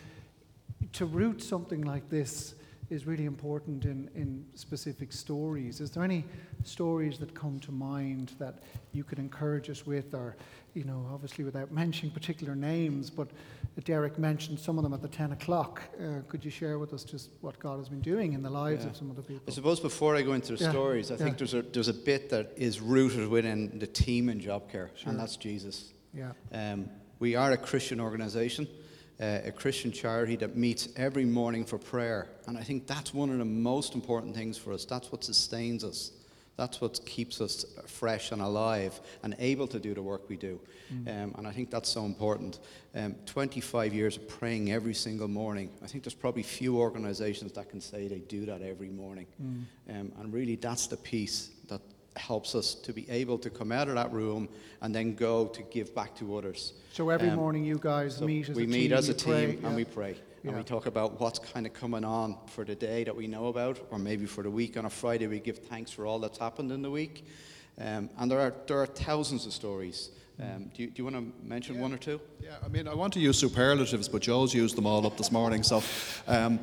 to 0.92 1.06
root 1.06 1.42
something 1.42 1.82
like 1.82 2.08
this 2.10 2.54
is 2.90 3.06
really 3.06 3.25
important 3.25 3.84
in, 3.84 4.10
in 4.16 4.44
specific 4.54 5.12
stories. 5.12 5.80
Is 5.80 5.90
there 5.90 6.02
any 6.02 6.25
stories 6.64 7.18
that 7.20 7.34
come 7.34 7.60
to 7.60 7.70
mind 7.70 8.32
that 8.38 8.64
you 8.92 9.04
could 9.04 9.20
encourage 9.20 9.70
us 9.70 9.87
with, 9.87 10.12
or, 10.12 10.37
you 10.75 10.84
know, 10.84 11.08
obviously 11.12 11.44
without 11.44 11.70
mentioning 11.70 12.12
particular 12.12 12.56
names, 12.56 13.08
but 13.08 13.30
Derek 13.85 14.19
mentioned 14.19 14.59
some 14.59 14.77
of 14.77 14.85
them 14.85 14.93
at 14.93 15.00
the 15.00 15.09
10 15.09 15.33
o'clock. 15.33 15.83
Uh, 15.99 16.21
could 16.29 16.45
you 16.45 16.50
share 16.50 16.79
with 16.79 16.93
us 16.93 17.03
just 17.03 17.31
what 17.41 17.59
God 17.59 17.79
has 17.79 17.89
been 17.89 18.03
doing 18.03 18.35
in 18.35 18.43
the 18.43 18.50
lives 18.50 18.85
yeah. 18.85 18.91
of 18.91 18.97
some 18.97 19.09
of 19.09 19.17
the 19.17 19.23
people? 19.23 19.43
I 19.49 19.53
suppose 19.53 19.81
before 19.81 20.15
I 20.17 20.23
go 20.23 20.35
into 20.35 20.55
the 20.55 20.65
yeah. 20.65 20.71
stories, 20.71 21.11
I 21.11 21.15
yeah. 21.15 21.25
think 21.25 21.39
there's 21.39 21.55
a, 21.55 21.62
there's 21.62 21.89
a 21.89 21.95
bit 21.95 22.29
that 22.31 22.53
is 22.57 22.81
rooted 22.81 23.29
within 23.29 23.79
the 23.79 23.87
team 23.87 24.29
in 24.29 24.39
Jobcare, 24.41 24.91
sure. 24.97 25.07
and 25.07 25.19
that's 25.19 25.37
Jesus. 25.37 25.93
Yeah. 26.12 26.33
Um, 26.53 26.91
we 27.21 27.37
are 27.37 27.53
a 27.53 27.57
Christian 27.57 28.00
organization 28.00 28.69
uh, 29.21 29.41
a 29.45 29.53
Christian 29.53 29.93
charity 29.93 30.35
that 30.37 30.57
meets 30.57 30.89
every 30.97 31.25
morning 31.25 31.65
for 31.65 31.79
prayer. 31.79 32.29
And 32.47 32.57
I 32.57 32.62
think 32.62 32.87
that's 32.87 33.12
one 33.12 33.31
of 33.31 33.39
the 33.39 33.45
most 33.45 33.95
important 33.95 34.35
things 34.35 34.57
for 34.57 34.73
us. 34.73 34.85
That's 34.85 35.12
what 35.12 35.23
sustains 35.23 35.85
us. 35.85 36.12
That's 36.61 36.79
what 36.79 37.00
keeps 37.07 37.40
us 37.40 37.64
fresh 37.87 38.33
and 38.33 38.43
alive 38.43 39.00
and 39.23 39.35
able 39.38 39.67
to 39.69 39.79
do 39.79 39.95
the 39.95 40.02
work 40.02 40.29
we 40.29 40.37
do. 40.37 40.61
Mm. 40.93 41.09
Um, 41.09 41.35
and 41.38 41.47
I 41.47 41.52
think 41.52 41.71
that's 41.71 41.88
so 41.88 42.05
important. 42.05 42.59
Um, 42.95 43.14
25 43.25 43.95
years 43.95 44.19
of 44.19 44.29
praying 44.29 44.71
every 44.71 44.93
single 44.93 45.26
morning. 45.26 45.71
I 45.83 45.87
think 45.87 46.05
there's 46.05 46.12
probably 46.12 46.43
few 46.43 46.76
organizations 46.76 47.52
that 47.52 47.71
can 47.71 47.81
say 47.81 48.09
they 48.09 48.19
do 48.19 48.45
that 48.45 48.61
every 48.61 48.90
morning. 48.90 49.26
Mm. 49.43 49.64
Um, 49.88 50.12
and 50.21 50.35
really, 50.35 50.57
that's 50.57 50.87
the 50.87 50.99
piece 50.99 51.49
that 51.71 51.81
helps 52.17 52.55
us 52.55 52.75
to 52.75 52.93
be 52.93 53.09
able 53.09 53.38
to 53.38 53.49
come 53.49 53.73
out 53.73 53.88
of 53.88 53.95
that 53.95 54.12
room 54.12 54.47
and 54.83 54.95
then 54.95 55.14
go 55.14 55.47
to 55.47 55.62
give 55.62 55.95
back 55.95 56.14
to 56.17 56.37
others. 56.37 56.75
So 56.93 57.09
every 57.09 57.31
um, 57.31 57.37
morning 57.37 57.64
you 57.64 57.79
guys 57.81 58.17
so 58.17 58.26
meet 58.26 58.50
as 58.50 58.57
we 58.57 58.64
a 58.64 58.67
meet 58.67 58.88
team, 58.88 58.93
as 58.93 59.09
a 59.09 59.14
team 59.14 59.33
pray, 59.33 59.45
and 59.45 59.62
yeah. 59.62 59.76
we 59.76 59.85
pray. 59.87 60.17
Yeah. 60.42 60.50
And 60.50 60.59
we 60.59 60.64
talk 60.64 60.87
about 60.87 61.20
what's 61.20 61.38
kind 61.38 61.66
of 61.66 61.75
coming 61.75 62.04
on 62.04 62.37
for 62.47 62.64
the 62.64 62.75
day 62.75 63.04
that 63.04 63.14
we 63.14 63.26
know 63.26 63.49
about, 63.49 63.78
or 63.90 63.99
maybe 63.99 64.25
for 64.25 64.42
the 64.42 64.50
week. 64.50 64.78
On 64.78 64.87
a 64.87 64.90
Friday, 64.90 65.26
we 65.26 65.38
give 65.38 65.59
thanks 65.59 65.90
for 65.90 66.06
all 66.06 66.18
that's 66.18 66.38
happened 66.38 66.73
in 66.73 66.80
the 66.80 66.90
week. 66.90 67.26
Um, 67.78 68.09
and 68.18 68.30
there 68.30 68.40
are, 68.40 68.54
there 68.66 68.78
are 68.78 68.87
thousands 68.87 69.44
of 69.44 69.52
stories. 69.52 70.11
Um, 70.40 70.70
do, 70.75 70.82
you, 70.82 70.88
do 70.88 71.02
you 71.02 71.04
want 71.04 71.16
to 71.16 71.47
mention 71.47 71.75
yeah. 71.75 71.82
one 71.82 71.92
or 71.92 71.99
two? 71.99 72.18
Yeah, 72.42 72.56
I 72.64 72.68
mean, 72.68 72.88
I 72.88 72.94
want 72.94 73.12
to 73.14 73.20
use 73.20 73.38
superlatives, 73.38 74.09
but 74.09 74.23
Joe's 74.23 74.54
used 74.54 74.76
them 74.76 74.87
all 74.87 75.06
up 75.06 75.18
this 75.18 75.30
morning. 75.30 75.62
So, 75.62 75.82
um, 76.26 76.59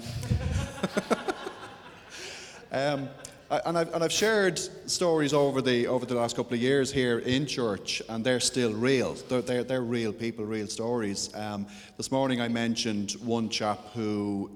um, 2.71 3.09
and, 3.49 3.77
I've, 3.77 3.93
and 3.93 4.03
I've 4.03 4.11
shared 4.11 4.59
stories 4.89 5.33
over 5.33 5.61
the, 5.61 5.87
over 5.87 6.05
the 6.05 6.15
last 6.15 6.35
couple 6.35 6.53
of 6.53 6.61
years 6.61 6.91
here 6.91 7.19
in 7.19 7.45
church, 7.45 8.01
and 8.09 8.23
they're 8.23 8.39
still 8.39 8.73
real. 8.73 9.13
They're, 9.13 9.41
they're, 9.41 9.63
they're 9.63 9.81
real 9.81 10.11
people, 10.11 10.45
real 10.45 10.67
stories. 10.67 11.33
Um, 11.33 11.67
this 11.95 12.11
morning 12.11 12.41
I 12.41 12.49
mentioned 12.49 13.13
one 13.23 13.49
chap 13.49 13.79
who, 13.93 14.51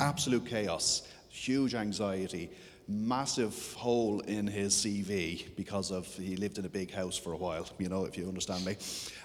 absolute 0.00 0.46
chaos, 0.46 1.08
huge 1.28 1.74
anxiety, 1.74 2.50
massive 2.86 3.74
hole 3.74 4.20
in 4.20 4.46
his 4.46 4.72
CV 4.72 5.54
because 5.56 5.90
of 5.90 6.06
he 6.16 6.36
lived 6.36 6.58
in 6.58 6.64
a 6.64 6.68
big 6.70 6.90
house 6.90 7.18
for 7.18 7.32
a 7.32 7.36
while, 7.36 7.68
you 7.78 7.88
know, 7.88 8.06
if 8.06 8.16
you 8.16 8.26
understand 8.26 8.64
me. 8.64 8.76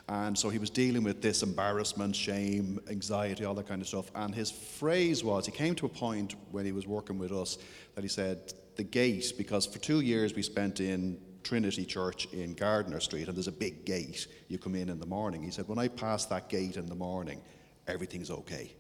And 0.10 0.38
so 0.38 0.50
he 0.50 0.58
was 0.58 0.70
dealing 0.70 1.03
with 1.03 1.22
this 1.22 1.43
embarrassment, 1.43 2.15
shame, 2.15 2.79
anxiety, 2.89 3.46
all 3.46 3.53
that 3.53 3.67
kind 3.67 3.82
of 3.82 3.88
stuff. 3.88 4.12
And 4.15 4.36
his 4.36 4.51
phrase 4.51 5.24
was 5.24 5.46
he 5.46 5.51
came 5.51 5.75
to 5.75 5.86
a 5.86 5.89
point 5.89 6.36
when 6.51 6.65
he 6.65 6.74
was 6.74 6.86
working 6.86 7.17
with 7.17 7.32
us 7.32 7.58
that 7.96 8.03
he 8.03 8.10
said, 8.10 8.53
the 8.75 8.84
gate 8.84 9.34
because 9.38 9.65
for 9.65 9.80
two 9.80 10.01
years 10.01 10.34
we 10.34 10.42
spent 10.42 10.80
in 10.80 11.20
Trinity 11.44 11.86
Church 11.86 12.25
in 12.34 12.53
Gardiner 12.53 13.00
Street, 13.00 13.27
and 13.27 13.36
there's 13.36 13.48
a 13.48 13.51
big 13.51 13.86
gate. 13.86 14.27
You 14.48 14.58
come 14.58 14.75
in 14.75 14.89
in 14.89 15.00
the 15.00 15.06
morning. 15.06 15.44
He 15.44 15.51
said, 15.51 15.68
When 15.68 15.77
I 15.77 15.88
pass 15.88 16.25
that 16.25 16.50
gate 16.50 16.77
in 16.77 16.88
the 16.88 16.96
morning, 16.96 17.42
everything's 17.88 18.32
okay. 18.32 18.72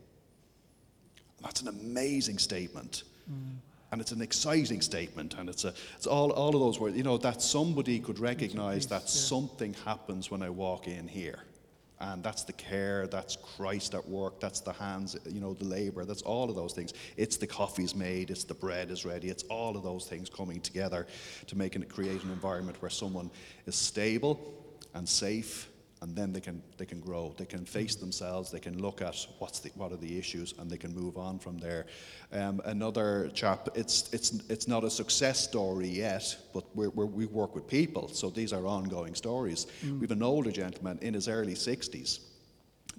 That's 1.41 1.61
an 1.61 1.67
amazing 1.67 2.37
statement. 2.37 3.03
Mm. 3.29 3.55
And 3.91 4.01
it's 4.01 4.11
an 4.11 4.21
exciting 4.21 4.81
statement, 4.81 5.35
and 5.37 5.47
it's, 5.47 5.65
a, 5.65 5.73
it's 5.95 6.07
all, 6.07 6.31
all 6.31 6.55
of 6.55 6.59
those 6.59 6.79
words, 6.79 6.97
you 6.97 7.03
know, 7.03 7.17
that 7.19 7.43
somebody 7.43 7.99
could 7.99 8.17
recognize 8.17 8.87
that 8.87 9.01
yeah. 9.01 9.07
something 9.07 9.75
happens 9.85 10.31
when 10.31 10.41
I 10.41 10.49
walk 10.49 10.87
in 10.87 11.07
here 11.07 11.43
and 12.11 12.21
that's 12.21 12.43
the 12.43 12.53
care, 12.53 13.07
that's 13.07 13.37
Christ 13.37 13.93
at 13.93 14.07
work, 14.07 14.41
that's 14.41 14.59
the 14.59 14.73
hands, 14.73 15.15
you 15.29 15.39
know, 15.39 15.53
the 15.53 15.63
labor, 15.63 16.03
that's 16.03 16.21
all 16.21 16.49
of 16.49 16.55
those 16.55 16.73
things. 16.73 16.93
It's 17.15 17.37
the 17.37 17.47
coffee's 17.47 17.95
made, 17.95 18.29
it's 18.29 18.43
the 18.43 18.53
bread 18.53 18.91
is 18.91 19.05
ready, 19.05 19.29
it's 19.29 19.43
all 19.43 19.77
of 19.77 19.83
those 19.83 20.05
things 20.05 20.29
coming 20.29 20.59
together 20.59 21.07
to 21.47 21.57
make 21.57 21.75
and 21.75 21.87
create 21.87 22.21
an 22.23 22.31
environment 22.31 22.81
where 22.81 22.91
someone 22.91 23.31
is 23.65 23.75
stable 23.75 24.53
and 24.93 25.07
safe 25.07 25.69
and 26.03 26.13
then 26.17 26.33
they 26.33 26.41
can 26.41 26.61
they 26.77 26.85
can 26.85 26.99
grow. 26.99 27.33
They 27.37 27.45
can 27.45 27.65
face 27.65 27.95
themselves. 27.95 28.51
They 28.51 28.59
can 28.59 28.77
look 28.77 29.01
at 29.01 29.15
what's 29.39 29.59
the, 29.59 29.69
what 29.75 29.93
are 29.93 29.97
the 29.97 30.19
issues 30.19 30.53
and 30.59 30.69
they 30.69 30.77
can 30.77 30.93
move 30.93 31.17
on 31.17 31.39
from 31.39 31.57
there. 31.57 31.85
Um, 32.33 32.61
another 32.65 33.31
chap 33.33 33.69
it's 33.73 34.09
it's 34.11 34.31
it's 34.49 34.67
not 34.67 34.83
a 34.83 34.89
success 34.89 35.39
story 35.39 35.87
yet 35.87 36.35
but 36.53 36.65
we're, 36.75 36.89
we're, 36.89 37.05
we 37.05 37.25
work 37.25 37.55
with 37.55 37.67
people. 37.67 38.09
So 38.09 38.29
these 38.29 38.51
are 38.51 38.65
ongoing 38.65 39.15
stories. 39.15 39.67
Mm. 39.81 39.99
we 39.99 40.01
have 40.01 40.11
an 40.11 40.23
older 40.23 40.51
gentleman 40.51 40.99
in 41.01 41.13
his 41.13 41.27
early 41.29 41.55
60s 41.55 42.19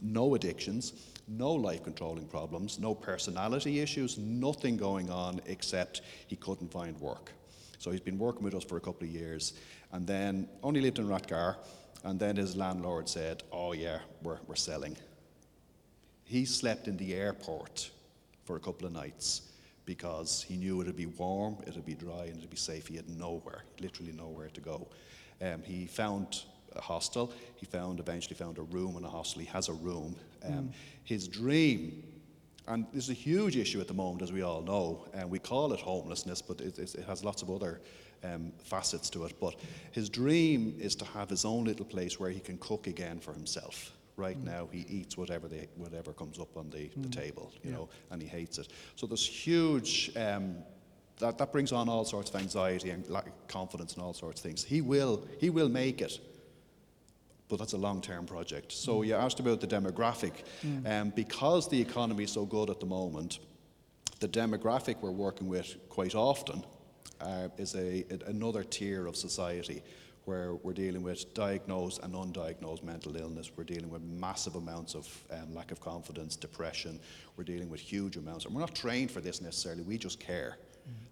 no 0.00 0.34
addictions 0.34 0.84
no 1.28 1.52
life 1.52 1.82
controlling 1.84 2.26
problems 2.26 2.78
no 2.78 2.94
personality 2.94 3.80
issues 3.80 4.18
nothing 4.18 4.76
going 4.78 5.11
on 5.11 5.40
except 5.46 6.00
he 6.26 6.37
couldn't 6.37 6.73
find 6.73 6.99
work. 7.00 7.32
So 7.78 7.90
he's 7.90 8.00
been 8.00 8.18
working 8.18 8.44
with 8.44 8.54
us 8.54 8.64
for 8.64 8.78
a 8.78 8.80
couple 8.80 9.06
of 9.06 9.12
years 9.12 9.52
and 9.92 10.06
then 10.06 10.49
only 10.62 10.80
lived 10.80 10.99
in 10.99 11.06
Rathgar 11.06 11.56
and 12.04 12.21
then 12.21 12.36
his 12.36 12.54
landlord 12.54 13.08
said, 13.08 13.43
Oh, 13.50 13.73
yeah, 13.73 13.99
we're, 14.23 14.38
we're 14.47 14.54
selling. 14.54 14.97
He 16.25 16.45
slept 16.45 16.86
in 16.86 16.97
the 16.97 17.14
airport 17.14 17.90
for 18.45 18.56
a 18.56 18.60
couple 18.60 18.86
of 18.86 18.93
nights 18.93 19.52
because 19.86 20.45
he 20.47 20.56
knew 20.56 20.80
it'd 20.80 20.97
be 20.97 21.06
warm, 21.06 21.56
it'd 21.67 21.84
be 21.84 21.95
dry, 21.95 22.25
and 22.25 22.38
it'd 22.38 22.50
be 22.50 22.56
safe. 22.56 22.86
He 22.86 22.97
had 22.97 23.08
nowhere, 23.08 23.64
literally 23.80 24.12
nowhere 24.12 24.49
to 24.49 24.60
go. 24.60 24.88
Um, 25.43 25.62
he 25.62 25.86
found 25.86 26.43
a 26.76 26.80
hostel. 26.80 27.32
He 27.56 27.67
found 27.67 28.00
eventually 28.00 28.36
found 28.36 28.58
a 28.58 28.62
room 28.62 28.97
in 28.97 29.04
a 29.04 29.08
hostel. 29.08 29.40
He 29.40 29.47
has 29.49 29.69
a 29.69 29.73
room. 29.73 30.17
Um, 30.45 30.52
mm. 30.52 30.73
His 31.04 31.28
dream, 31.28 32.02
and 32.67 32.87
this 32.93 33.05
is 33.05 33.11
a 33.11 33.15
huge 33.15 33.57
issue 33.57 33.81
at 33.81 33.89
the 33.89 33.95
moment, 33.95 34.23
as 34.23 34.33
we 34.33 34.43
all 34.43 34.63
know, 34.63 35.07
and 35.13 35.31
we 35.31 35.39
call 35.39 35.73
it 35.73 35.81
homelessness, 35.81 36.41
but 36.41 36.61
it, 36.61 36.79
it 36.79 37.05
has 37.07 37.23
lots 37.23 37.43
of 37.43 37.50
other 37.50 37.81
um, 38.23 38.53
facets 38.63 39.11
to 39.11 39.25
it. 39.25 39.39
But 39.39 39.57
his 39.93 40.09
dream 40.09 40.75
is 40.79 40.95
to 40.97 41.05
have 41.05 41.29
his 41.29 41.45
own 41.45 41.65
little 41.65 41.85
place 41.85 42.19
where 42.19 42.31
he 42.31 42.41
can 42.41 42.57
cook 42.59 42.87
again 42.87 43.21
for 43.21 43.35
himself. 43.35 43.93
Right 44.17 44.39
mm. 44.39 44.45
now, 44.45 44.69
he 44.71 44.87
eats 44.89 45.19
whatever 45.19 45.49
they, 45.49 45.69
whatever 45.77 46.13
comes 46.13 46.39
up 46.39 46.57
on 46.57 46.71
the, 46.71 46.89
mm. 46.89 47.03
the 47.03 47.09
table, 47.09 47.53
you 47.63 47.71
yeah. 47.71 47.77
know, 47.77 47.89
and 48.11 48.23
he 48.23 48.29
hates 48.29 48.59
it. 48.59 48.69
So 48.97 49.07
there's 49.07 49.27
huge. 49.27 50.13
Um, 50.17 50.57
that, 51.19 51.39
that 51.39 51.53
brings 51.53 51.73
on 51.73 51.89
all 51.89 52.05
sorts 52.05 52.31
of 52.31 52.37
anxiety 52.37 52.91
and 52.91 53.09
lack 53.09 53.27
of 53.27 53.47
confidence 53.49 53.95
and 53.95 54.03
all 54.03 54.15
sorts 54.15 54.41
of 54.41 54.45
things. 54.45 54.65
He 54.65 54.81
will, 54.81 55.27
he 55.39 55.50
will 55.50 55.69
make 55.69 56.00
it, 56.00 56.19
but 57.49 57.59
that's 57.59 57.75
a 57.75 57.78
long-term 57.78 58.26
project. 58.26 58.73
So 58.73 59.02
you 59.02 59.15
asked 59.15 59.41
about 59.41 59.61
the 59.61 59.67
demographic. 59.67 60.45
Mm. 60.65 61.00
Um, 61.00 61.11
because 61.11 61.69
the 61.69 61.80
economy 61.80 62.25
is 62.25 62.33
so 62.33 62.45
good 62.45 62.71
at 62.71 62.80
the 62.80 62.87
moment, 62.87 63.39
the 64.21 64.28
demographic 64.28 64.97
we're 65.00 65.11
working 65.11 65.49
with 65.49 65.76
quite 65.89 66.15
often 66.15 66.65
uh, 67.21 67.49
is 67.59 67.75
a, 67.75 68.04
another 68.26 68.65
tier 68.65 69.07
of 69.07 69.17
society 69.17 69.83
where 70.25 70.54
we're 70.54 70.73
dealing 70.73 71.02
with 71.02 71.35
diagnosed 71.35 72.00
and 72.02 72.15
undiagnosed 72.15 72.83
mental 72.83 73.17
illness. 73.17 73.50
We're 73.54 73.65
dealing 73.65 73.91
with 73.91 74.02
massive 74.02 74.54
amounts 74.54 74.95
of 74.95 75.25
um, 75.30 75.54
lack 75.54 75.71
of 75.71 75.80
confidence, 75.80 76.37
depression. 76.37 76.99
We're 77.37 77.45
dealing 77.45 77.69
with 77.69 77.80
huge 77.80 78.17
amounts. 78.17 78.47
And 78.47 78.54
we're 78.54 78.63
not 78.63 78.75
trained 78.75 79.11
for 79.11 79.21
this 79.21 79.43
necessarily, 79.43 79.83
we 79.83 79.99
just 79.99 80.19
care. 80.19 80.57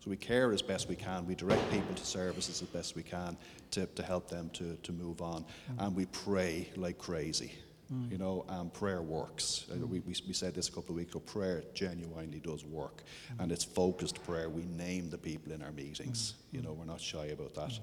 So 0.00 0.10
we 0.10 0.16
care 0.16 0.52
as 0.52 0.62
best 0.62 0.88
we 0.88 0.96
can. 0.96 1.26
We 1.26 1.34
direct 1.34 1.70
people 1.70 1.94
to 1.94 2.04
services 2.04 2.60
as 2.60 2.68
best 2.68 2.96
we 2.96 3.02
can 3.02 3.36
to, 3.70 3.86
to 3.86 4.02
help 4.02 4.28
them 4.28 4.50
to, 4.54 4.76
to 4.82 4.92
move 4.92 5.22
on. 5.22 5.44
Mm. 5.44 5.86
And 5.86 5.96
we 5.96 6.06
pray 6.06 6.68
like 6.76 6.98
crazy. 6.98 7.52
Mm. 7.92 8.10
You 8.10 8.18
know, 8.18 8.44
and 8.48 8.72
prayer 8.72 9.02
works. 9.02 9.66
Uh, 9.70 9.74
mm. 9.74 9.88
we, 9.88 10.00
we, 10.00 10.14
we, 10.26 10.32
said 10.32 10.54
this 10.54 10.68
a 10.68 10.72
couple 10.72 10.90
of 10.90 10.96
weeks 10.96 11.10
ago. 11.10 11.20
Prayer 11.20 11.62
genuinely 11.74 12.38
does 12.38 12.64
work, 12.64 13.02
mm. 13.32 13.42
and 13.42 13.52
it's 13.52 13.64
focused 13.64 14.22
prayer. 14.24 14.48
We 14.48 14.62
name 14.64 15.10
the 15.10 15.18
people 15.18 15.52
in 15.52 15.62
our 15.62 15.72
meetings. 15.72 16.32
Mm. 16.32 16.56
You 16.56 16.62
know, 16.62 16.72
we're 16.72 16.86
not 16.86 17.00
shy 17.00 17.26
about 17.26 17.54
that. 17.54 17.70
Mm. 17.70 17.80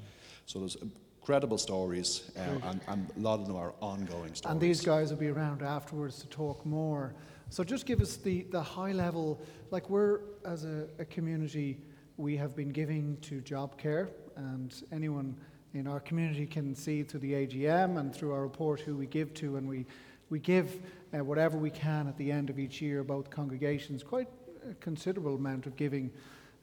So 0.47 0.59
there's 0.59 0.77
incredible 1.21 1.59
stories, 1.59 2.31
uh, 2.35 2.67
and, 2.69 2.81
and, 2.87 3.11
a 3.15 3.19
lot 3.19 3.39
of 3.39 3.45
them 3.45 3.55
are 3.55 3.73
ongoing 3.81 4.33
stories. 4.33 4.51
And 4.51 4.59
these 4.59 4.81
guys 4.81 5.11
will 5.11 5.19
be 5.19 5.27
around 5.27 5.61
afterwards 5.61 6.19
to 6.21 6.27
talk 6.27 6.65
more. 6.65 7.13
So 7.51 7.63
just 7.63 7.87
give 7.87 7.99
us 7.99 8.17
the, 8.17 8.43
the 8.43 8.61
high 8.61 8.91
level, 8.91 9.41
like 9.71 9.89
we're 9.89 10.19
as 10.45 10.65
a, 10.65 10.87
a 10.99 11.05
community, 11.05 11.79
we 12.17 12.37
have 12.37 12.55
been 12.55 12.69
giving 12.69 13.17
to 13.21 13.41
Jobcare, 13.41 14.09
and 14.35 14.71
anyone 14.91 15.35
in 15.73 15.87
our 15.87 15.99
community 15.99 16.45
can 16.45 16.75
see 16.75 17.01
through 17.01 17.21
the 17.21 17.33
AGM 17.33 17.99
and 17.99 18.13
through 18.13 18.33
our 18.33 18.43
report 18.43 18.81
who 18.81 18.95
we 18.95 19.07
give 19.07 19.33
to, 19.35 19.57
and 19.57 19.67
we, 19.67 19.87
we 20.29 20.37
give 20.37 20.79
uh, 21.11 21.23
whatever 21.23 21.57
we 21.57 21.71
can 21.71 22.07
at 22.07 22.15
the 22.17 22.31
end 22.31 22.51
of 22.51 22.59
each 22.59 22.81
year, 22.81 23.03
both 23.03 23.31
congregations, 23.31 24.03
quite 24.03 24.27
a 24.69 24.75
considerable 24.75 25.33
amount 25.33 25.65
of 25.65 25.75
giving. 25.75 26.11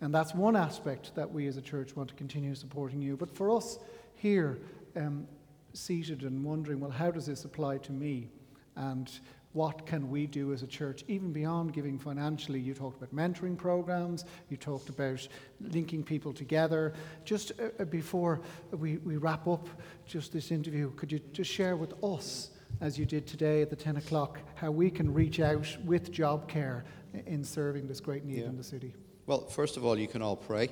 And 0.00 0.14
that's 0.14 0.34
one 0.36 0.54
aspect 0.54 1.16
that 1.16 1.28
we 1.28 1.48
as 1.48 1.56
a 1.56 1.62
church 1.62 1.96
want 1.96 2.10
to 2.10 2.14
continue 2.14 2.54
supporting 2.54 3.02
you. 3.02 3.16
But 3.16 3.34
for 3.34 3.50
us 3.56 3.80
here, 4.14 4.58
um, 4.94 5.26
seated 5.72 6.22
and 6.22 6.44
wondering, 6.44 6.78
well, 6.78 6.90
how 6.90 7.10
does 7.10 7.26
this 7.26 7.44
apply 7.44 7.78
to 7.78 7.92
me? 7.92 8.28
And 8.76 9.10
what 9.56 9.86
can 9.86 10.10
we 10.10 10.26
do 10.26 10.52
as 10.52 10.62
a 10.62 10.66
church, 10.66 11.02
even 11.08 11.32
beyond 11.32 11.72
giving 11.72 11.98
financially? 11.98 12.60
You 12.60 12.74
talked 12.74 13.02
about 13.02 13.16
mentoring 13.16 13.56
programs, 13.56 14.26
you 14.50 14.58
talked 14.58 14.90
about 14.90 15.26
linking 15.62 16.04
people 16.04 16.34
together. 16.34 16.92
Just 17.24 17.52
uh, 17.52 17.68
uh, 17.80 17.84
before 17.86 18.42
we, 18.70 18.98
we 18.98 19.16
wrap 19.16 19.48
up 19.48 19.66
just 20.06 20.30
this 20.30 20.50
interview, 20.50 20.90
could 20.96 21.10
you 21.10 21.20
just 21.32 21.50
share 21.50 21.74
with 21.74 21.94
us, 22.04 22.50
as 22.82 22.98
you 22.98 23.06
did 23.06 23.26
today 23.26 23.62
at 23.62 23.70
the 23.70 23.76
10 23.76 23.96
o'clock, 23.96 24.40
how 24.56 24.70
we 24.70 24.90
can 24.90 25.10
reach 25.14 25.40
out 25.40 25.74
with 25.86 26.12
Jobcare 26.12 26.82
in 27.24 27.42
serving 27.42 27.88
this 27.88 27.98
great 27.98 28.26
need 28.26 28.40
yeah. 28.40 28.44
in 28.48 28.58
the 28.58 28.64
city? 28.64 28.92
Well, 29.24 29.46
first 29.46 29.78
of 29.78 29.86
all, 29.86 29.98
you 29.98 30.06
can 30.06 30.20
all 30.20 30.36
pray. 30.36 30.68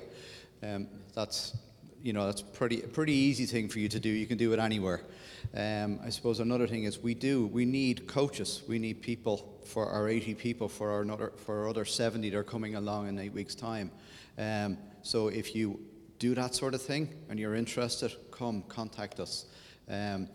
Um, 0.61 0.87
that's 1.15 1.57
you 2.05 2.13
know 2.13 2.27
that's 2.27 2.43
pretty 2.43 2.81
pretty 2.81 3.13
easy 3.13 3.47
thing 3.47 3.67
for 3.67 3.79
you 3.79 3.89
to 3.89 3.99
do. 3.99 4.09
You 4.09 4.27
can 4.27 4.37
do 4.37 4.53
it 4.53 4.59
anywhere. 4.59 5.01
Um, 5.55 5.99
I 6.05 6.11
suppose 6.11 6.39
another 6.39 6.67
thing 6.67 6.83
is 6.83 6.99
we 6.99 7.15
do, 7.15 7.47
we 7.47 7.65
need 7.65 8.05
coaches. 8.05 8.61
We 8.67 8.77
need 8.77 9.01
people 9.01 9.59
for 9.65 9.87
our 9.87 10.07
80 10.07 10.35
people, 10.35 10.69
for 10.69 10.91
our, 10.91 11.01
another, 11.01 11.33
for 11.35 11.61
our 11.61 11.69
other 11.69 11.83
70 11.83 12.29
that 12.29 12.37
are 12.37 12.43
coming 12.43 12.75
along 12.75 13.07
in 13.07 13.17
eight 13.17 13.33
weeks' 13.33 13.55
time. 13.55 13.89
Um, 14.37 14.77
so 15.01 15.29
if 15.29 15.55
you 15.55 15.79
do 16.19 16.35
that 16.35 16.53
sort 16.53 16.75
of 16.75 16.81
thing 16.81 17.09
and 17.29 17.39
you're 17.39 17.55
interested, 17.55 18.15
come 18.29 18.63
contact 18.67 19.19
us. 19.19 19.45
Um, 19.89 20.29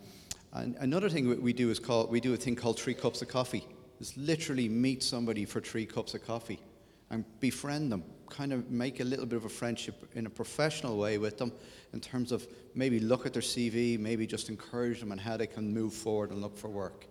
and 0.52 0.74
another 0.80 1.08
thing 1.08 1.40
we 1.40 1.52
do 1.52 1.70
is 1.70 1.78
call 1.78 2.08
we 2.08 2.18
do 2.18 2.34
a 2.34 2.36
thing 2.36 2.56
called 2.56 2.80
three 2.80 2.94
cups 2.94 3.22
of 3.22 3.28
coffee. 3.28 3.64
It's 4.00 4.16
literally 4.16 4.68
meet 4.68 5.04
somebody 5.04 5.44
for 5.44 5.60
three 5.60 5.86
cups 5.86 6.14
of 6.14 6.26
coffee 6.26 6.58
and 7.10 7.24
befriend 7.38 7.92
them. 7.92 8.02
Kind 8.30 8.52
of 8.52 8.70
make 8.70 9.00
a 9.00 9.04
little 9.04 9.26
bit 9.26 9.36
of 9.36 9.44
a 9.44 9.50
friendship 9.50 10.08
in 10.14 10.24
a 10.24 10.30
professional 10.30 10.96
way 10.96 11.18
with 11.18 11.36
them, 11.36 11.52
in 11.92 12.00
terms 12.00 12.32
of 12.32 12.46
maybe 12.74 12.98
look 12.98 13.26
at 13.26 13.34
their 13.34 13.42
CV, 13.42 13.98
maybe 13.98 14.26
just 14.26 14.48
encourage 14.48 15.00
them 15.00 15.12
on 15.12 15.18
how 15.18 15.36
they 15.36 15.46
can 15.46 15.74
move 15.74 15.92
forward 15.92 16.30
and 16.30 16.40
look 16.40 16.56
for 16.56 16.68
work. 16.68 17.06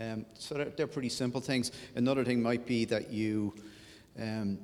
Um, 0.00 0.24
so 0.34 0.54
they're, 0.54 0.66
they're, 0.66 0.86
pretty 0.86 1.08
simple 1.08 1.40
things. 1.40 1.72
Another 1.96 2.24
thing 2.24 2.40
might 2.40 2.66
be 2.66 2.84
that 2.84 3.10
you, 3.10 3.54
um, 4.20 4.58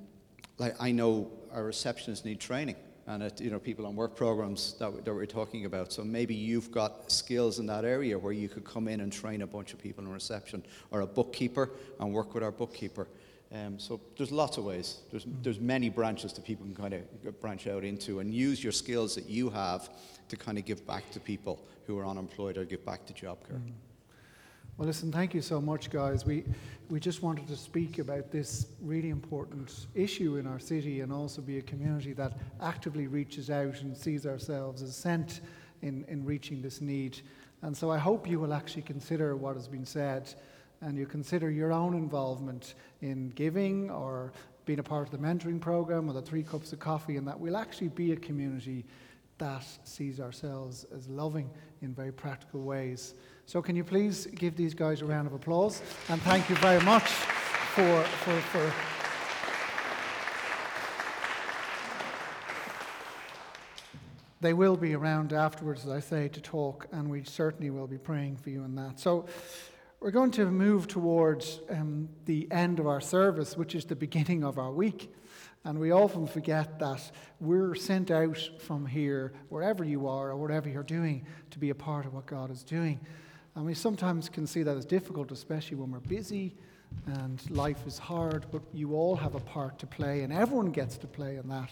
like 0.59 0.77
I 0.81 0.93
know 0.93 1.31
our 1.53 1.65
receptionists 1.65 2.25
need 2.25 2.39
training 2.39 2.77
and 3.07 3.23
it, 3.23 3.41
you 3.41 3.51
know 3.51 3.59
people 3.59 3.87
on 3.87 3.97
work 3.97 4.17
programs 4.17 4.75
that, 4.79 5.05
that 5.05 5.15
we're 5.15 5.27
talking 5.27 5.65
about. 5.65 5.93
So 5.93 6.05
maybe 6.05 6.35
you've 6.35 6.71
got 6.71 7.11
skills 7.11 7.59
in 7.59 7.67
that 7.67 7.85
area 7.85 8.19
where 8.19 8.33
you 8.33 8.49
could 8.49 8.65
come 8.65 8.89
in 8.89 9.01
and 9.01 9.13
train 9.13 9.43
a 9.43 9.47
bunch 9.47 9.73
of 9.73 9.79
people 9.79 10.05
in 10.05 10.11
reception, 10.11 10.65
or 10.91 11.01
a 11.01 11.07
bookkeeper 11.07 11.71
and 12.01 12.13
work 12.13 12.35
with 12.35 12.43
our 12.43 12.53
bookkeeper. 12.53 13.07
Um, 13.53 13.79
so 13.79 14.01
there's 14.17 14.33
lots 14.33 14.57
of 14.57 14.65
ways. 14.65 14.99
There's 15.11 15.27
there's 15.43 15.61
many 15.61 15.89
branches 15.89 16.33
that 16.33 16.45
people 16.45 16.67
can 16.67 16.75
kind 16.75 16.95
of 16.95 17.41
branch 17.41 17.67
out 17.67 17.85
into 17.85 18.21
and 18.21 18.33
use 18.33 18.63
your 18.63 18.73
skills 18.73 19.15
that 19.15 19.29
you 19.29 19.51
have 19.51 19.91
to 20.29 20.37
kind 20.37 20.59
of 20.59 20.65
give 20.65 20.87
back 20.87 21.11
to 21.13 21.21
people 21.21 21.61
who 21.87 21.99
are 21.99 22.07
unemployed 22.07 22.57
or 22.57 22.65
give 22.65 22.85
back 22.85 23.07
to 23.07 23.13
Jobcare. 23.13 23.61
Mm. 23.61 23.73
Well, 24.77 24.89
listen, 24.89 25.13
thank 25.13 25.35
you 25.35 25.41
so 25.41 25.61
much, 25.61 25.89
guys. 25.89 26.27
We, 26.27 26.43
we 26.91 26.99
just 26.99 27.23
wanted 27.23 27.47
to 27.47 27.57
speak 27.57 28.01
about 28.01 28.33
this 28.33 28.67
really 28.83 29.11
important 29.11 29.87
issue 29.95 30.37
in 30.37 30.49
our 30.49 30.59
city 30.59 31.03
and 31.03 31.13
also 31.13 31.43
be 31.43 31.59
a 31.59 31.63
community 31.63 32.13
that 32.15 32.33
actively 32.61 33.07
reaches 33.07 33.51
out 33.51 33.83
and 33.83 33.97
sees 33.97 34.27
ourselves 34.27 34.83
as 34.83 34.97
sent 34.97 35.43
in, 35.83 36.05
in 36.09 36.25
reaching 36.25 36.61
this 36.61 36.81
need. 36.81 37.21
And 37.63 37.77
so 37.77 37.89
I 37.89 37.99
hope 37.99 38.29
you 38.29 38.41
will 38.41 38.53
actually 38.53 38.83
consider 38.83 39.37
what 39.37 39.55
has 39.55 39.69
been 39.69 39.87
said 39.87 40.35
and 40.81 40.99
you 40.99 41.07
consider 41.07 41.53
your 41.53 41.73
own 41.73 41.95
involvement 41.95 42.75
in 43.01 43.31
giving 43.31 43.93
or 43.93 44.33
being 44.67 44.81
a 44.81 44.83
part 44.83 45.07
of 45.07 45.13
the 45.13 45.25
mentoring 45.25 45.61
program 45.61 46.11
or 46.11 46.15
the 46.15 46.23
three 46.23 46.43
cups 46.43 46.73
of 46.73 46.81
coffee, 46.81 47.17
and 47.17 47.29
that 47.29 47.39
we'll 47.39 47.57
actually 47.57 47.89
be 47.89 48.11
a 48.11 48.17
community 48.17 48.85
that 49.39 49.65
sees 49.85 50.19
ourselves 50.19 50.85
as 50.93 51.09
loving 51.09 51.49
in 51.81 51.95
very 51.95 52.13
practical 52.13 52.63
ways. 52.63 53.15
So, 53.47 53.61
can 53.61 53.77
you 53.77 53.85
please 53.85 54.27
give 54.27 54.57
these 54.57 54.73
guys 54.73 55.03
a 55.03 55.05
round 55.05 55.27
of 55.27 55.35
applause? 55.35 55.83
And 56.09 56.21
thank 56.23 56.49
you 56.49 56.57
very 56.57 56.83
much 56.83 57.05
for. 57.05 58.03
for, 58.03 58.41
for 58.41 58.73
They 64.41 64.53
will 64.53 64.77
be 64.77 64.95
around 64.95 65.33
afterwards, 65.33 65.85
as 65.85 65.91
I 65.91 66.01
say, 66.01 66.29
to 66.29 66.41
talk, 66.41 66.87
and 66.93 67.09
we 67.09 67.25
certainly 67.25 67.71
will 67.71 67.87
be 67.87 67.97
praying 67.97 68.37
for 68.37 68.51
you 68.51 68.63
in 68.65 68.75
that. 68.75 69.01
So, 69.01 69.27
we're 70.01 70.11
going 70.11 70.33
to 70.33 70.45
move 70.47 70.87
towards 70.87 71.61
um, 71.71 72.11
the 72.27 72.47
end 72.51 72.79
of 72.79 72.87
our 72.87 73.01
service, 73.01 73.57
which 73.57 73.75
is 73.75 73.87
the 73.87 73.97
beginning 73.97 74.45
of 74.45 74.59
our 74.59 74.71
week. 74.71 75.11
And 75.65 75.79
we 75.79 75.93
often 75.93 76.27
forget 76.27 76.79
that 76.79 77.11
we're 77.41 77.75
sent 77.75 78.11
out 78.11 78.39
from 78.59 78.85
here, 78.85 79.33
wherever 79.49 79.83
you 79.83 80.07
are 80.07 80.31
or 80.31 80.37
whatever 80.37 80.69
you're 80.69 80.83
doing, 80.83 81.27
to 81.53 81.59
be 81.59 81.71
a 81.71 81.75
part 81.75 82.05
of 82.05 82.13
what 82.13 82.27
God 82.27 82.51
is 82.51 82.63
doing. 82.63 83.01
And 83.55 83.65
we 83.65 83.75
sometimes 83.75 84.29
can 84.29 84.47
see 84.47 84.63
that 84.63 84.77
as 84.77 84.85
difficult, 84.85 85.31
especially 85.31 85.77
when 85.77 85.93
we're 85.93 86.01
busy 86.01 86.57
and 87.07 87.51
life 87.51 87.87
is 87.87 87.99
hard, 87.99 88.47
but 88.51 88.63
you 88.73 88.95
all 88.95 89.17
have 89.17 89.35
a 89.35 89.41
part 89.41 89.79
to 89.81 89.87
play, 89.87 90.23
and 90.23 90.33
everyone 90.33 90.71
gets 90.71 90.97
to 90.99 91.07
play 91.07 91.37
in 91.37 91.49
that. 91.49 91.71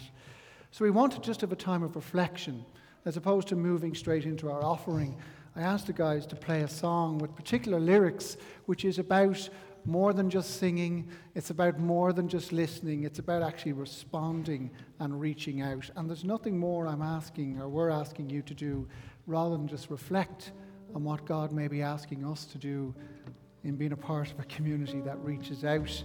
So 0.71 0.83
we 0.83 0.91
want 0.91 1.13
to 1.13 1.21
just 1.21 1.41
have 1.41 1.51
a 1.51 1.57
time 1.57 1.83
of 1.83 1.95
reflection 1.95 2.65
as 3.05 3.17
opposed 3.17 3.47
to 3.49 3.55
moving 3.55 3.95
straight 3.95 4.25
into 4.25 4.49
our 4.49 4.63
offering. 4.63 5.15
I 5.55 5.61
asked 5.61 5.87
the 5.87 5.93
guys 5.93 6.25
to 6.27 6.35
play 6.35 6.61
a 6.61 6.67
song 6.67 7.19
with 7.19 7.35
particular 7.35 7.79
lyrics, 7.79 8.37
which 8.65 8.85
is 8.85 8.97
about 8.97 9.49
more 9.85 10.13
than 10.13 10.29
just 10.29 10.57
singing, 10.59 11.09
it's 11.35 11.49
about 11.49 11.77
more 11.77 12.13
than 12.13 12.29
just 12.29 12.53
listening, 12.53 13.03
it's 13.03 13.19
about 13.19 13.43
actually 13.43 13.73
responding 13.73 14.71
and 14.99 15.19
reaching 15.19 15.61
out. 15.61 15.89
And 15.95 16.09
there's 16.09 16.23
nothing 16.23 16.57
more 16.57 16.87
I'm 16.87 17.01
asking 17.01 17.59
or 17.59 17.67
we're 17.67 17.89
asking 17.89 18.29
you 18.29 18.41
to 18.43 18.53
do 18.53 18.87
rather 19.27 19.57
than 19.57 19.67
just 19.67 19.89
reflect 19.89 20.53
on 20.95 21.03
what 21.03 21.25
God 21.25 21.51
may 21.51 21.67
be 21.67 21.81
asking 21.81 22.25
us 22.25 22.45
to 22.45 22.57
do 22.57 22.93
in 23.63 23.75
being 23.75 23.93
a 23.93 23.97
part 23.97 24.31
of 24.31 24.39
a 24.39 24.43
community 24.43 25.01
that 25.01 25.17
reaches 25.19 25.63
out 25.63 26.03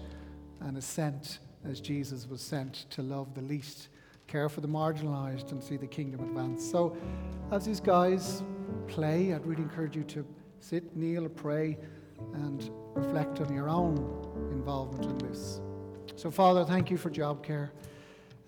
and 0.61 0.77
is 0.77 0.85
sent 0.85 1.39
as 1.65 1.81
Jesus 1.81 2.27
was 2.29 2.41
sent 2.41 2.87
to 2.91 3.03
love 3.03 3.35
the 3.35 3.43
least, 3.43 3.89
care 4.27 4.49
for 4.49 4.61
the 4.61 4.69
marginalized, 4.69 5.51
and 5.51 5.63
see 5.63 5.77
the 5.77 5.87
kingdom 5.87 6.21
advance. 6.21 6.69
So, 6.69 6.97
as 7.51 7.65
these 7.65 7.81
guys 7.81 8.43
play, 8.87 9.35
I'd 9.35 9.45
really 9.47 9.63
encourage 9.63 9.97
you 9.97 10.05
to 10.05 10.25
sit, 10.61 10.97
kneel, 10.97 11.27
or 11.27 11.31
pray, 11.31 11.79
and 12.35 12.71
reflect 12.95 13.41
on 13.41 13.53
your 13.53 13.69
own 13.69 13.97
involvement 14.53 15.05
in 15.05 15.29
this. 15.29 15.61
So, 16.17 16.31
Father, 16.31 16.65
thank 16.65 16.91
you 16.91 16.97
for 16.97 17.11
Jobcare. 17.11 17.71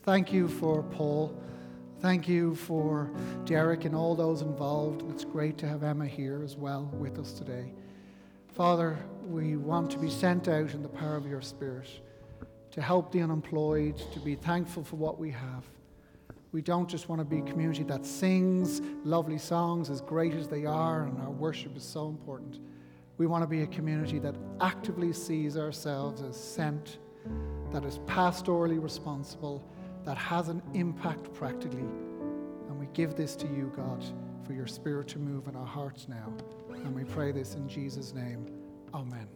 Thank 0.03 0.33
you 0.33 0.49
for 0.49 0.83
Paul. 0.83 1.41
Thank 2.01 2.27
you 2.27 2.55
for 2.55 3.11
Derek 3.45 3.85
and 3.85 3.95
all 3.95 4.15
those 4.15 4.41
involved. 4.41 5.03
It's 5.11 5.23
great 5.23 5.59
to 5.59 5.69
have 5.69 5.83
Emma 5.83 6.07
here 6.07 6.41
as 6.43 6.57
well 6.57 6.91
with 6.95 7.19
us 7.19 7.33
today. 7.33 7.75
Father, 8.55 8.99
we 9.27 9.59
want 9.59 9.91
to 9.91 9.99
be 9.99 10.09
sent 10.09 10.49
out 10.49 10.73
in 10.73 10.83
the 10.83 10.89
power 10.89 11.15
of 11.17 11.27
your 11.27 11.43
Spirit 11.43 12.01
to 12.71 12.81
help 12.81 13.13
the 13.13 13.21
unemployed, 13.21 13.99
to 14.15 14.21
be 14.21 14.35
thankful 14.35 14.83
for 14.83 14.97
what 14.97 15.19
we 15.19 15.31
have. 15.31 15.67
We 16.53 16.63
don't 16.63 16.89
just 16.89 17.11
want 17.11 17.21
to 17.21 17.25
be 17.25 17.41
a 17.41 17.53
community 17.53 17.83
that 17.83 18.07
sings 18.07 18.81
lovely 19.05 19.37
songs 19.37 19.91
as 19.91 20.01
great 20.01 20.33
as 20.33 20.49
they 20.49 20.65
are, 20.65 21.03
and 21.03 21.21
our 21.21 21.31
worship 21.31 21.77
is 21.77 21.83
so 21.83 22.09
important. 22.09 22.61
We 23.19 23.27
want 23.27 23.43
to 23.43 23.47
be 23.47 23.61
a 23.61 23.67
community 23.67 24.19
that 24.21 24.37
actively 24.63 25.13
sees 25.13 25.59
ourselves 25.59 26.23
as 26.23 26.35
sent, 26.35 26.97
that 27.73 27.85
is 27.85 27.99
pastorally 28.07 28.83
responsible 28.83 29.63
that 30.05 30.17
has 30.17 30.49
an 30.49 30.63
impact 30.75 31.33
practically. 31.35 31.81
And 31.81 32.79
we 32.79 32.87
give 32.93 33.15
this 33.15 33.37
to 33.37 33.47
you, 33.47 33.73
God, 33.75 34.05
for 34.47 34.53
your 34.53 34.67
spirit 34.67 35.09
to 35.09 35.19
move 35.19 35.49
in 35.49 35.57
our 35.57 35.67
hearts 35.67 36.07
now. 36.09 36.33
And 36.71 36.95
we 36.95 37.05
pray 37.05 37.33
this 37.33 37.55
in 37.55 37.69
Jesus' 37.69 38.15
name. 38.15 38.47
Amen. 38.95 39.29